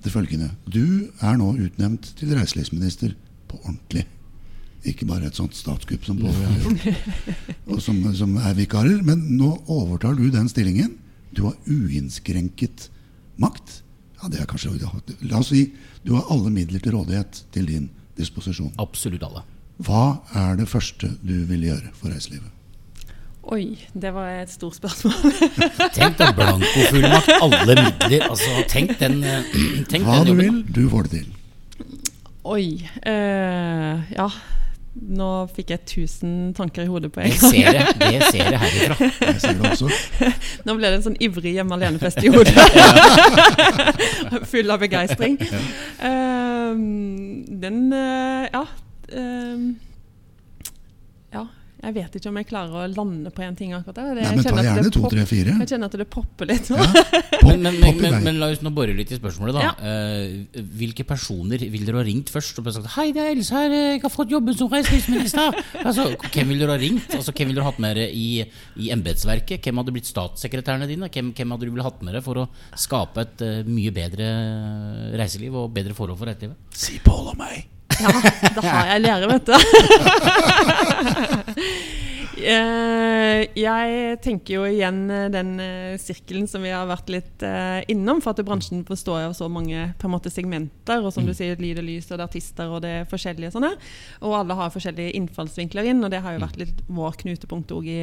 [0.00, 0.50] det følgende.
[0.64, 3.12] Du er nå utnevnt til reiselivsminister
[3.50, 4.06] på ordentlig.
[4.88, 6.86] Ikke bare et sånt statskupp som Påve har gjort,
[7.68, 9.02] og som, som er vikarer.
[9.04, 10.94] Men nå overtar du den stillingen.
[11.36, 12.88] Du har uinnskrenket
[13.40, 13.82] makt.
[14.22, 14.72] Ja, det er kanskje
[15.28, 15.66] La oss si
[16.04, 18.72] du har alle midler til rådighet til din disposisjon.
[18.78, 19.42] absolutt alle.
[19.80, 22.48] Hva er det første du vil gjøre for reiselivet?
[23.50, 25.32] Oi, det var et stort spørsmål.
[25.96, 28.26] Tenk deg blankofullmakt, alle midler.
[28.28, 29.48] Altså, tenk den, eh,
[29.90, 31.30] tenk Hva den du vil, du får det til.
[32.44, 32.66] Oi.
[33.08, 34.28] Øh, ja.
[34.94, 37.52] Nå fikk jeg tusen tanker i hodet på en gang.
[37.54, 39.10] Jeg ser det, det ser jeg herifra.
[39.30, 39.90] Jeg ser det også.
[40.66, 42.56] Nå ble det en sånn ivrig hjemme alene-fest i hodet.
[44.50, 45.38] Full av begeistring.
[46.02, 46.82] Ehm,
[47.62, 48.64] den eh, Ja.
[49.14, 49.89] ehm, ja.
[51.80, 54.14] Jeg vet ikke om jeg klarer å lande på én ting akkurat der.
[54.18, 55.54] Det- Nei, men ta gjerne det to, tre, fire.
[55.62, 56.76] Jeg kjenner at det popper litt nå.
[56.76, 57.04] Ja.
[57.40, 59.62] Pop, Men, men, men, men, men la oss nå bore litt i spørsmålet, da.
[59.64, 59.72] Ja.
[59.80, 63.70] Eh, hvilke personer vil dere ha ringt først og sagt 'Hei, det er Else her,
[63.72, 65.56] jeg har fått jobben som reiselivsminister'?
[65.88, 67.08] altså, hvem vil dere ha ringt?
[67.16, 68.44] Altså, hvem vil dere ha hatt med dere i,
[68.76, 69.64] i embetsverket?
[69.64, 71.08] Hvem hadde blitt statssekretærene dine?
[71.08, 74.28] Hvem, hvem hadde du ville hatt med dere for å skape et uh, mye bedre
[75.16, 76.56] reiseliv og bedre forhold for reiselivet?
[76.76, 77.64] Si Pål og meg.
[78.00, 78.08] Ja,
[78.56, 79.52] da har jeg lære, vet du.
[82.40, 87.44] Eh, jeg tenker jo igjen eh, den eh, sirkelen som vi har vært litt
[87.92, 88.22] innom.
[88.24, 91.04] For at bransjen består av så mange måte, segmenter.
[91.04, 93.54] Og som du sier, lyd og lys, og det er artister og det er forskjellige
[93.56, 93.74] sånne.
[94.24, 97.90] Og alle har forskjellige innfallsvinkler inn, og det har jo vært litt vår knutepunkt òg
[97.90, 98.02] i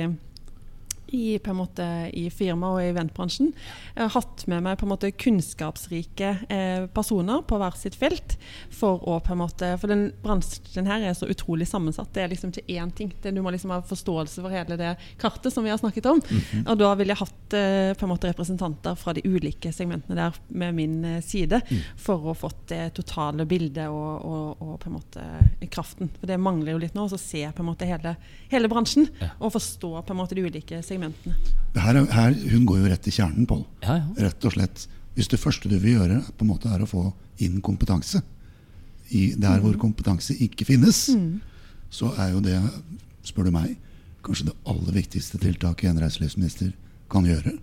[1.08, 3.54] i, på en måte, i firma og i eventbransjen.
[3.96, 8.38] Jeg har hatt med meg på en måte kunnskapsrike eh, personer på hver sitt felt.
[8.74, 12.14] For å på en måte, for den bransjen her er så utrolig sammensatt.
[12.16, 13.14] Det er liksom ikke én ting.
[13.22, 16.22] Det, du må liksom ha forståelse for hele det kartet som vi har snakket om.
[16.66, 20.42] Og da ville jeg hatt eh, på en måte representanter fra de ulike segmentene der
[20.48, 21.62] med min side, side.
[21.98, 26.12] For å fått det totale bildet og, og, og på en måte kraften.
[26.20, 27.08] For det mangler jo litt nå.
[27.08, 28.16] å se på en måte hele,
[28.52, 29.08] hele bransjen.
[29.22, 29.32] Ja.
[29.40, 30.97] Og forstå på en måte de ulike segmentene.
[31.78, 33.66] Her, er- her, hun går jo rett til kjernen, Pål.
[33.84, 34.28] Ja, ja.
[34.28, 34.88] Rett og slett.
[35.18, 37.04] Hvis det første du vil gjøre, på en måte er å få
[37.42, 38.22] inn kompetanse
[39.12, 41.08] i der hvor kompetanse ikke finnes,
[41.90, 42.58] så er jo det,
[43.24, 43.78] spør du meg,
[44.26, 46.74] kanskje det aller viktigste tiltaket en reiselivsminister
[47.10, 47.54] kan gjøre.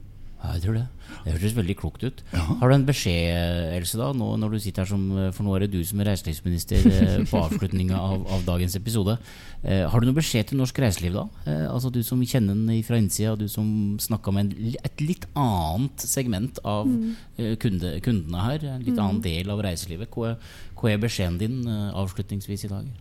[0.44, 0.84] Ja, jeg tror det.
[1.24, 2.18] Det hørtes veldig klokt ut.
[2.34, 2.42] Ja.
[2.60, 5.64] Har du en beskjed, Else, da, nå når du sitter her som For nå er
[5.64, 9.16] det du som er reiselivsminister eh, på avslutninga av, av dagens episode.
[9.62, 11.24] Eh, har du noen beskjed til norsk reiseliv, da?
[11.48, 15.24] Eh, altså Du som kjenner den fra innsida, du som snakka med en, et litt
[15.32, 17.56] annet segment av mm.
[17.62, 18.68] kunde, kundene her.
[18.76, 20.12] En litt annen del av reiselivet.
[20.12, 20.36] Hva,
[20.76, 22.92] hva er beskjeden din eh, avslutningsvis i dag?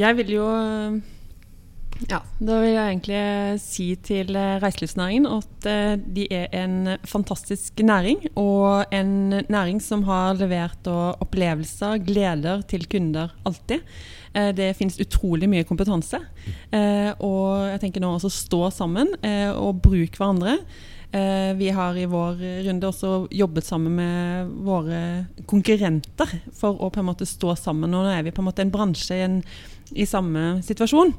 [0.00, 0.46] Jeg vil jo
[2.08, 3.22] Ja, da vil jeg egentlig
[3.60, 8.22] si til eh, reiselivsnæringen at eh, de er en fantastisk næring.
[8.40, 13.84] Og en næring som har levert opplevelser, gleder til kunder alltid.
[14.32, 16.22] Eh, Det finnes utrolig mye kompetanse.
[17.20, 19.12] Og jeg tenker nå også stå sammen
[19.58, 20.56] og bruke hverandre.
[21.58, 25.00] Vi har i vår runde også jobbet sammen med våre
[25.50, 27.92] konkurrenter for å på en måte stå sammen.
[27.92, 29.40] Og nå er vi på en måte en bransje i, en,
[29.90, 31.12] i samme situasjon.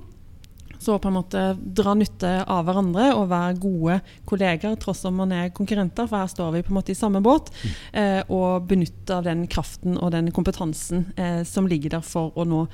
[0.81, 5.33] Så på en måte dra nytte av hverandre og være gode kolleger tross om man
[5.35, 7.51] er konkurrenter, for her står vi på en måte i samme båt.
[7.93, 12.47] Eh, og benytte av den kraften og den kompetansen eh, som ligger der for å
[12.47, 12.65] nå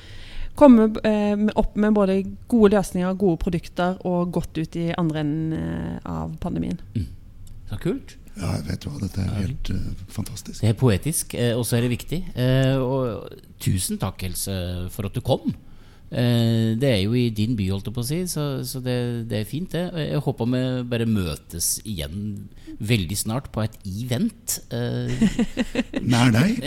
[0.58, 5.60] komme eh, opp med både gode løsninger, gode produkter og godt ut i andre enden
[5.60, 6.80] eh, av pandemien.
[7.68, 8.16] Så kult.
[8.38, 10.62] Ja, jeg vet hva, dette er helt uh, fantastisk.
[10.62, 12.20] Det er poetisk, eh, og så er det viktig.
[12.38, 13.32] Eh, og
[13.64, 14.53] tusen takk, Else,
[14.93, 15.55] for at du kom.
[16.12, 18.95] Eh, det er jo i din by, holdt jeg på å si, så, så det,
[19.28, 19.82] det er fint, det.
[20.08, 22.47] Jeg håper vi bare møtes igjen
[22.80, 24.60] veldig snart på et event.
[24.72, 25.12] Eh,
[26.14, 26.62] Nær deg.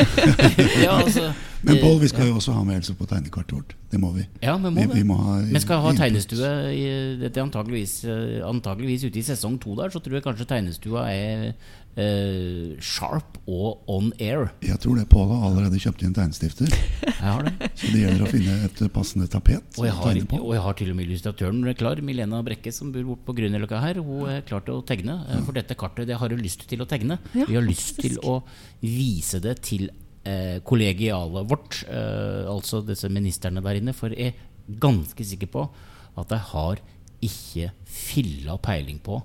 [0.84, 1.32] ja, altså
[1.66, 3.72] Men Pål, vi skal jo også ha med Else på tegnekartet vårt.
[3.90, 4.22] Det må vi.
[4.44, 4.98] Ja, vi må Vi, det.
[5.00, 9.56] vi må ha Vi skal ha tegnestue i- Dette antageligvis, eh, antageligvis ute i sesong
[9.62, 11.56] to der, så tror jeg kanskje tegnestua er
[11.96, 14.50] eh, sharp og on air.
[14.64, 16.70] Jeg tror det Pål har allerede kjøpt inn tegnestifter.
[17.06, 17.70] Jeg har det.
[17.78, 20.38] Så det gjelder å finne et passende tapet Og jeg, har, tegne på.
[20.44, 22.00] og jeg har til og med illustratøren klar.
[22.04, 24.00] Milena Brekke, som bor borte på Grünerløkka her.
[24.04, 25.16] Hun er klar til å tegne.
[25.24, 25.40] Ja.
[25.46, 27.18] For dette kartet det har hun lyst til å tegne.
[27.34, 28.36] Ja, Vi har lyst til å
[28.84, 29.88] vise det til
[30.28, 35.64] eh, kollegialet vårt, eh, altså disse ministerne der inne, for jeg er ganske sikker på
[36.20, 36.84] at de har
[37.24, 39.22] ikke filla peiling på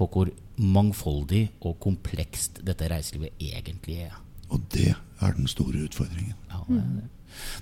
[0.00, 0.30] på hvor
[0.60, 4.18] mangfoldig og komplekst dette reiselivet egentlig er.
[4.50, 6.36] Og det er den store utfordringen.
[6.50, 7.08] Ja, det er det.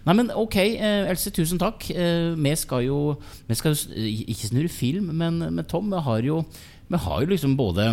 [0.07, 1.91] Nei, men ok, eh, Else, tusen takk.
[1.93, 2.99] Eh, vi skal jo
[3.47, 6.43] vi skal jo ikke snurre film, men, men Tom, vi har jo
[6.89, 7.91] vi har jo liksom både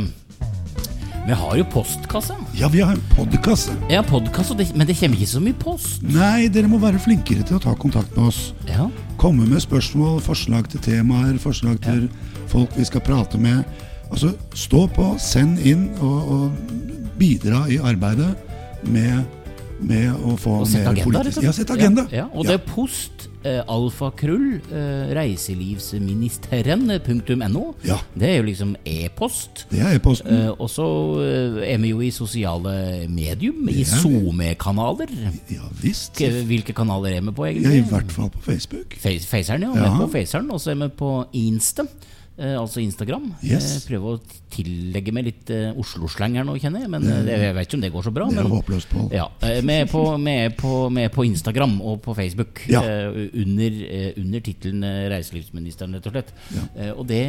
[1.26, 2.36] Vi har jo postkasse.
[2.56, 3.74] Ja, vi har en podkasse.
[3.90, 6.04] Ja, podkasse, men det kommer ikke så mye post.
[6.06, 8.54] Nei, dere må være flinkere til å ta kontakt med oss.
[8.70, 8.88] Ja,
[9.18, 12.06] Komme med spørsmål, forslag til temaer, forslag til
[12.52, 13.66] folk vi skal prate med.
[14.16, 16.56] Altså, stå på, send inn og, og
[17.20, 18.32] bidra i arbeidet
[18.88, 19.28] med,
[19.84, 21.44] med å få Og mer agenda, rett politisk.
[21.44, 22.08] Ja, sette agenda.
[22.08, 27.76] Ja, ja, og det er post eh, alfakrull eh, reiselivsministeren.no.
[27.84, 28.00] Ja.
[28.16, 29.68] Det er jo liksom e-post.
[29.74, 30.32] Det er e-posten.
[30.32, 30.88] Eh, og så
[31.26, 34.00] eh, er vi jo i sosiale medium, i er.
[34.00, 35.12] SoMe-kanaler.
[35.52, 36.24] Ja visst.
[36.24, 37.84] Hvilke kanaler er vi på, Ja, egentlig?
[37.84, 38.96] I hvert fall på Facebook.
[38.96, 39.76] Fe Faceren, ja.
[39.76, 41.12] Vi er på Faceren, og så er vi på
[41.44, 41.84] Insta.
[42.38, 43.30] Eh, altså Instagram.
[43.48, 43.66] Yes.
[43.78, 46.90] Eh, prøver å tillegge meg litt eh, Oslo-slang her nå, kjenner jeg.
[46.92, 48.26] Men det, jeg vet ikke om det går så bra.
[48.28, 49.06] Det er håpløst, Pål.
[49.16, 52.82] ja, eh, vi er, på, vi, er på, er på Instagram og på Facebook Ja.
[52.84, 56.34] eh, under, eh, under tittelen eh, 'Reiselivsministeren', rett og slett.
[56.76, 57.22] Eh, og det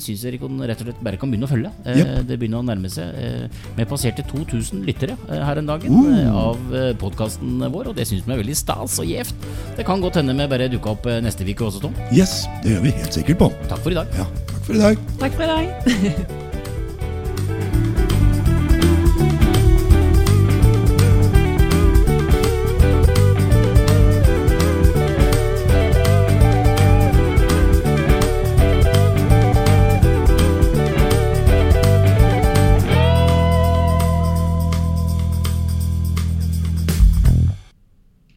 [0.00, 1.70] syns jeg kan- rett og slett bare kan begynne å følge.
[1.84, 2.26] Eh, Jep.
[2.32, 3.04] Det begynner å nærme seg.
[3.20, 6.08] Eh, vi passerte 2000 lyttere eh, her en dag Uh.
[6.08, 6.56] eh, av
[6.98, 9.34] podkasten vår, og det syns vi er veldig stas og gjevt.
[9.76, 11.94] Det kan godt hende vi bare dukker opp eh, neste uke også, Tom.
[12.12, 13.52] Yes, det gjør vi helt sikkert på.
[13.68, 14.06] Takk for i dag.
[14.16, 14.98] Ja, takk for i dag.
[15.18, 16.44] Takk for i dag.